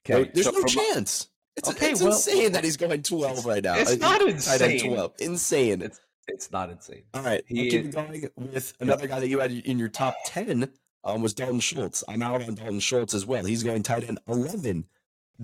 [0.09, 1.27] Okay, there's so no chance.
[1.57, 3.75] It's, okay, it's well, insane that he's going 12 right now.
[3.75, 4.79] It's not insane.
[4.79, 5.13] 12.
[5.19, 5.81] Insane.
[5.81, 7.03] It's, it's not insane.
[7.13, 7.43] All right.
[7.45, 10.71] He, keep going with another guy that you had in your top 10
[11.03, 12.03] um, was Dalton Schultz.
[12.07, 13.43] I'm out on Dalton Schultz as well.
[13.43, 14.85] He's going tight end 11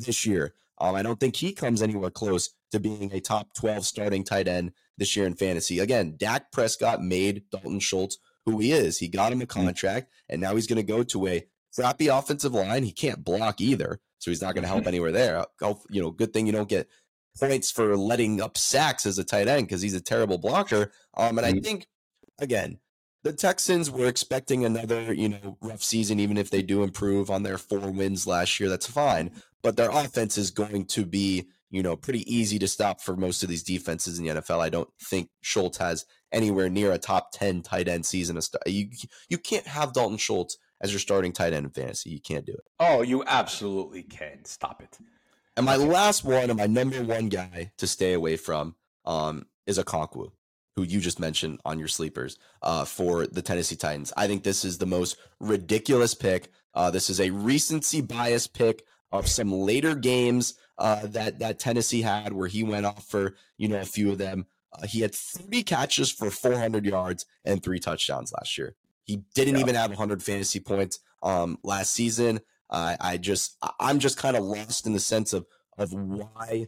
[0.05, 0.53] this year.
[0.79, 4.47] Um, I don't think he comes anywhere close to being a top 12 starting tight
[4.47, 5.79] end this year in fantasy.
[5.79, 8.17] Again, Dak Prescott made Dalton Schultz
[8.47, 8.97] who he is.
[8.97, 9.65] He got him a mm-hmm.
[9.65, 11.45] contract, and now he's going to go to a
[11.75, 12.83] crappy offensive line.
[12.83, 14.87] He can't block either, so he's not going to help mm-hmm.
[14.87, 15.45] anywhere there.
[15.89, 16.87] You know, good thing you don't get
[17.37, 20.91] points for letting up sacks as a tight end because he's a terrible blocker.
[21.15, 21.61] Um, and I mm-hmm.
[21.61, 21.87] think
[22.39, 22.79] again,
[23.28, 27.43] the Texans were expecting another, you know, rough season, even if they do improve on
[27.43, 28.69] their four wins last year.
[28.69, 29.32] That's fine.
[29.61, 33.43] But their offense is going to be, you know, pretty easy to stop for most
[33.43, 34.61] of these defenses in the NFL.
[34.61, 38.39] I don't think Schultz has anywhere near a top 10 tight end season.
[38.65, 38.88] You,
[39.28, 42.11] you can't have Dalton Schultz as your starting tight end in fantasy.
[42.11, 42.63] You can't do it.
[42.80, 44.45] Oh, you absolutely can.
[44.45, 44.97] Stop it.
[45.57, 49.78] And my last one and my number one guy to stay away from um, is
[49.78, 50.32] Okonkwo
[50.78, 54.13] who you just mentioned on your sleepers uh, for the Tennessee Titans.
[54.15, 56.51] I think this is the most ridiculous pick.
[56.75, 62.03] Uh, this is a recency bias pick of some later games uh, that that Tennessee
[62.03, 64.45] had, where he went off for you know a few of them.
[64.71, 68.75] Uh, he had three catches for 400 yards and three touchdowns last year.
[69.03, 69.61] He didn't yeah.
[69.61, 72.41] even have 100 fantasy points um, last season.
[72.69, 75.47] I just I'm just kind of lost in the sense of
[75.80, 76.67] of why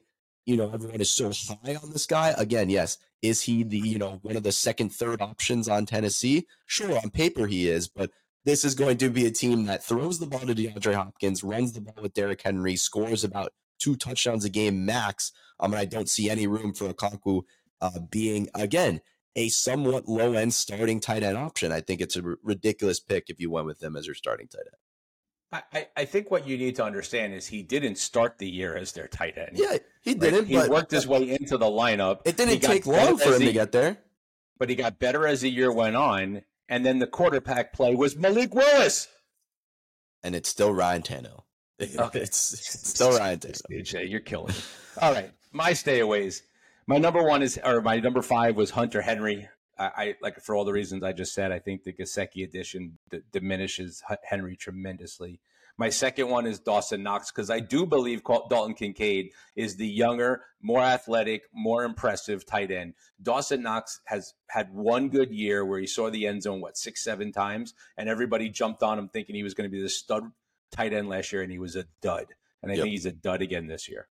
[0.49, 2.33] you know everyone is so high on this guy.
[2.35, 6.47] Again, yes, is he the, you know, one of the second, third options on Tennessee?
[6.65, 8.09] Sure, on paper he is, but
[8.45, 11.73] this is going to be a team that throws the ball to DeAndre Hopkins, runs
[11.73, 15.31] the ball with Derrick Henry, scores about two touchdowns a game max.
[15.59, 17.43] Um, and I don't see any room for Okonkwo
[17.79, 19.01] uh, being, again,
[19.35, 21.71] a somewhat low end starting tight end option.
[21.71, 24.47] I think it's a r- ridiculous pick if you went with him as your starting
[24.47, 24.88] tight end.
[25.51, 28.91] I, I think what you need to understand is he didn't start the year as
[28.91, 29.53] their tight end.
[29.53, 30.53] Yeah, he didn't.
[30.53, 30.65] Right?
[30.65, 32.19] He worked his way into the lineup.
[32.25, 33.97] It didn't take long for him he, to get there.
[34.59, 36.43] But he got better as the year went on.
[36.67, 39.07] And then the quarterback play was Malik Willis.
[40.21, 41.43] And it's still Ryan Tannehill.
[41.97, 42.19] Okay.
[42.19, 43.85] It's, it's still Ryan Tannehill.
[43.85, 44.59] Jay, you're killing me.
[45.01, 45.31] All right.
[45.51, 46.41] My stayaways.
[46.85, 49.47] My number one is, or my number five was Hunter Henry.
[49.79, 51.51] I, I, like for all the reasons I just said.
[51.51, 55.39] I think the Gesicki edition d- diminishes Henry tremendously.
[55.79, 60.43] My second one is Dawson Knox because I do believe Dalton Kincaid is the younger,
[60.61, 62.95] more athletic, more impressive tight end.
[63.23, 67.01] Dawson Knox has had one good year where he saw the end zone what six,
[67.01, 70.25] seven times, and everybody jumped on him thinking he was going to be the stud
[70.69, 72.25] tight end last year, and he was a dud.
[72.61, 72.83] And I yep.
[72.83, 74.08] think he's a dud again this year.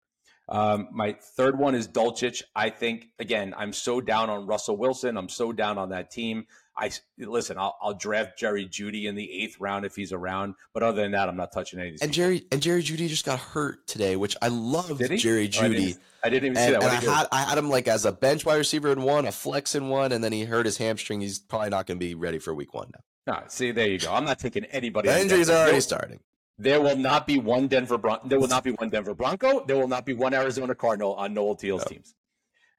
[0.49, 2.43] Um, my third one is Dulcich.
[2.55, 5.17] I think again, I'm so down on Russell Wilson.
[5.17, 6.47] I'm so down on that team.
[6.77, 7.57] I listen.
[7.57, 10.55] I'll, I'll draft Jerry Jeudy in the eighth round if he's around.
[10.73, 12.03] But other than that, I'm not touching any of these.
[12.03, 14.99] And Jerry and Jerry Jeudy just got hurt today, which I love.
[14.99, 15.59] Jerry Jeudy.
[15.59, 16.83] Oh, I, didn't, I, didn't, even and, see that.
[16.83, 19.75] I had I had him like as a bench wide receiver in one, a flex
[19.75, 21.21] in one, and then he hurt his hamstring.
[21.21, 23.01] He's probably not going to be ready for week one now.
[23.27, 24.13] No, see, there you go.
[24.13, 25.09] I'm not taking anybody.
[25.09, 26.21] The injuries are already starting.
[26.57, 29.65] There will not be one Denver Bron- There will not be one Denver Bronco.
[29.65, 31.89] There will not be one Arizona Cardinal on Noel Teal's no.
[31.89, 32.15] teams.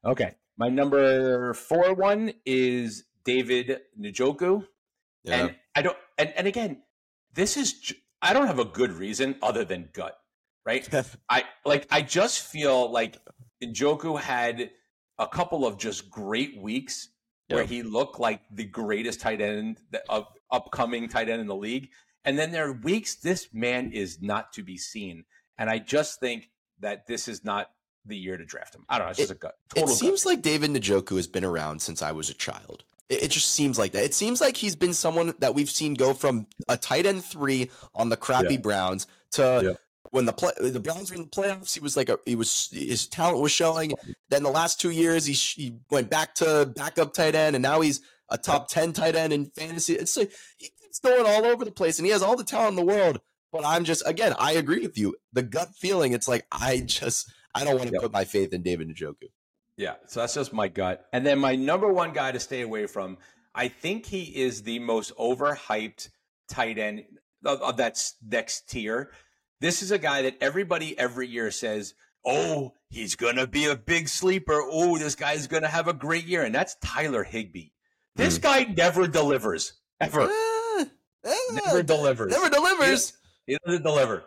[0.05, 4.65] Okay, my number four one is David Njoku,
[5.23, 5.35] yeah.
[5.35, 5.97] and I don't.
[6.17, 6.83] And, and again,
[7.33, 10.17] this is I don't have a good reason other than gut,
[10.65, 10.87] right?
[11.29, 13.17] I like I just feel like
[13.63, 14.69] Njoku had
[15.17, 17.09] a couple of just great weeks
[17.49, 21.89] where he looked like the greatest tight end of upcoming tight end in the league.
[22.25, 25.25] And then there are weeks this man is not to be seen.
[25.57, 26.49] And I just think
[26.79, 27.69] that this is not
[28.05, 28.85] the year to draft him.
[28.89, 29.11] I don't know.
[29.11, 29.55] It's just it, a gut.
[29.75, 30.33] it seems gut.
[30.33, 32.83] like David Njoku has been around since I was a child.
[33.09, 34.03] It, it, just seems like that.
[34.03, 37.69] It seems like he's been someone that we've seen go from a tight end three
[37.93, 38.59] on the crappy yeah.
[38.59, 39.73] Browns to yeah.
[40.11, 41.73] when the play, the Browns were in the playoffs.
[41.73, 43.93] He was like a he was his talent was showing.
[44.29, 47.81] Then the last two years he he went back to backup tight end, and now
[47.81, 49.93] he's a top ten tight end in fantasy.
[49.93, 52.85] It's like he, going all over the place and he has all the talent in
[52.85, 53.19] the world.
[53.51, 55.15] But I'm just, again, I agree with you.
[55.31, 58.01] The gut feeling, it's like, I just, I don't want to yep.
[58.01, 59.29] put my faith in David Njoku.
[59.77, 59.95] Yeah.
[60.07, 61.05] So that's just my gut.
[61.13, 63.17] And then my number one guy to stay away from,
[63.53, 66.09] I think he is the most overhyped
[66.49, 67.05] tight end
[67.45, 69.11] of, of that next tier.
[69.61, 71.93] This is a guy that everybody every year says,
[72.25, 74.61] oh, he's going to be a big sleeper.
[74.61, 76.43] Oh, this guy's going to have a great year.
[76.43, 77.69] And that's Tyler Higbee.
[78.15, 78.41] This mm.
[78.41, 80.29] guy never delivers ever.
[81.25, 81.33] Uh,
[81.65, 82.31] never delivers.
[82.31, 83.13] Never delivers.
[83.45, 84.23] He, he doesn't deliver.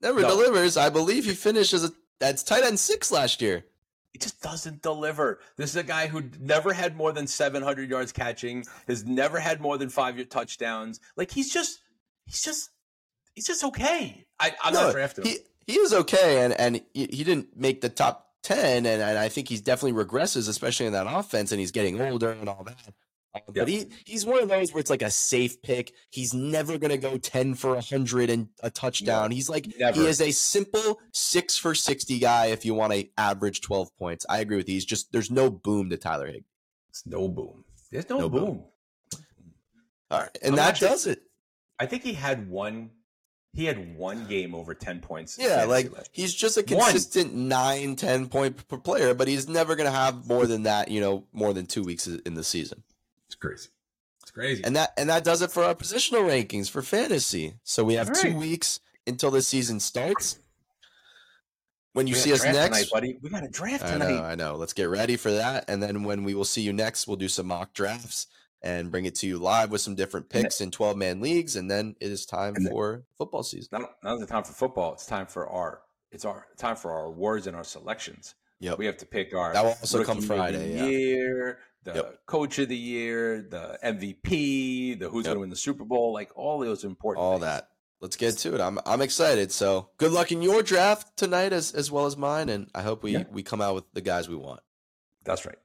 [0.00, 0.28] Never no.
[0.28, 0.76] delivers.
[0.76, 3.64] I believe he finished as a that's tight end six last year.
[4.12, 5.40] He just doesn't deliver.
[5.56, 9.60] This is a guy who never had more than 700 yards catching, has never had
[9.60, 11.00] more than five touchdowns.
[11.16, 11.80] Like he's just,
[12.26, 12.70] he's just,
[13.34, 14.26] he's just okay.
[14.38, 15.32] I, I'm no, not drafting him.
[15.66, 19.18] He, he was okay, and and he, he didn't make the top 10 and, and,
[19.18, 22.64] I think he's definitely regresses, especially in that offense, and he's getting older and all
[22.64, 22.76] that.
[23.34, 25.92] Uh, but he he's one of those where it's like a safe pick.
[26.10, 29.30] He's never gonna go ten for hundred and a touchdown.
[29.30, 30.00] he's like never.
[30.00, 32.46] he is a simple six for sixty guy.
[32.46, 34.74] If you want to average twelve points, I agree with you.
[34.74, 36.44] He's just there's no boom to Tyler Higbee.
[36.90, 37.64] It's no boom.
[37.90, 38.44] There's no, no boom.
[38.44, 38.64] boom.
[40.10, 40.88] All right, and I'm that sure.
[40.90, 41.22] does it.
[41.78, 42.90] I think he had one.
[43.54, 45.38] He had one game over ten points.
[45.40, 47.48] Yeah, like he's just a consistent one.
[47.48, 50.90] nine, ten point per player, but he's never going to have more than that.
[50.90, 52.82] You know, more than two weeks in the season.
[53.42, 53.68] It's crazy.
[54.22, 54.64] It's crazy.
[54.64, 57.54] And that and that does it for our positional rankings for fantasy.
[57.64, 58.16] So we have right.
[58.16, 60.38] two weeks until the season starts.
[61.94, 64.06] When you see us next, tonight, buddy, we got a draft tonight.
[64.06, 64.54] I know, I know.
[64.56, 65.66] Let's get ready for that.
[65.68, 68.28] And then when we will see you next, we'll do some mock drafts
[68.62, 71.54] and bring it to you live with some different picks in 12 man leagues.
[71.54, 73.68] And then it is time for football season.
[73.72, 74.94] Not, not the time for football.
[74.94, 78.36] It's time for our, it's our time for our awards and our selections.
[78.60, 78.78] Yep.
[78.78, 80.76] We have to pick our that will also come Friday.
[80.76, 81.52] Yeah.
[81.84, 82.26] The yep.
[82.26, 85.30] coach of the year, the MVP, the who's yep.
[85.30, 87.24] going to win the Super Bowl, like all those important.
[87.24, 87.42] All things.
[87.42, 87.68] that.
[88.00, 88.60] Let's get to it.
[88.60, 89.52] I'm I'm excited.
[89.52, 93.02] So good luck in your draft tonight as as well as mine, and I hope
[93.02, 93.24] we yeah.
[93.30, 94.60] we come out with the guys we want.
[95.24, 95.58] That's right.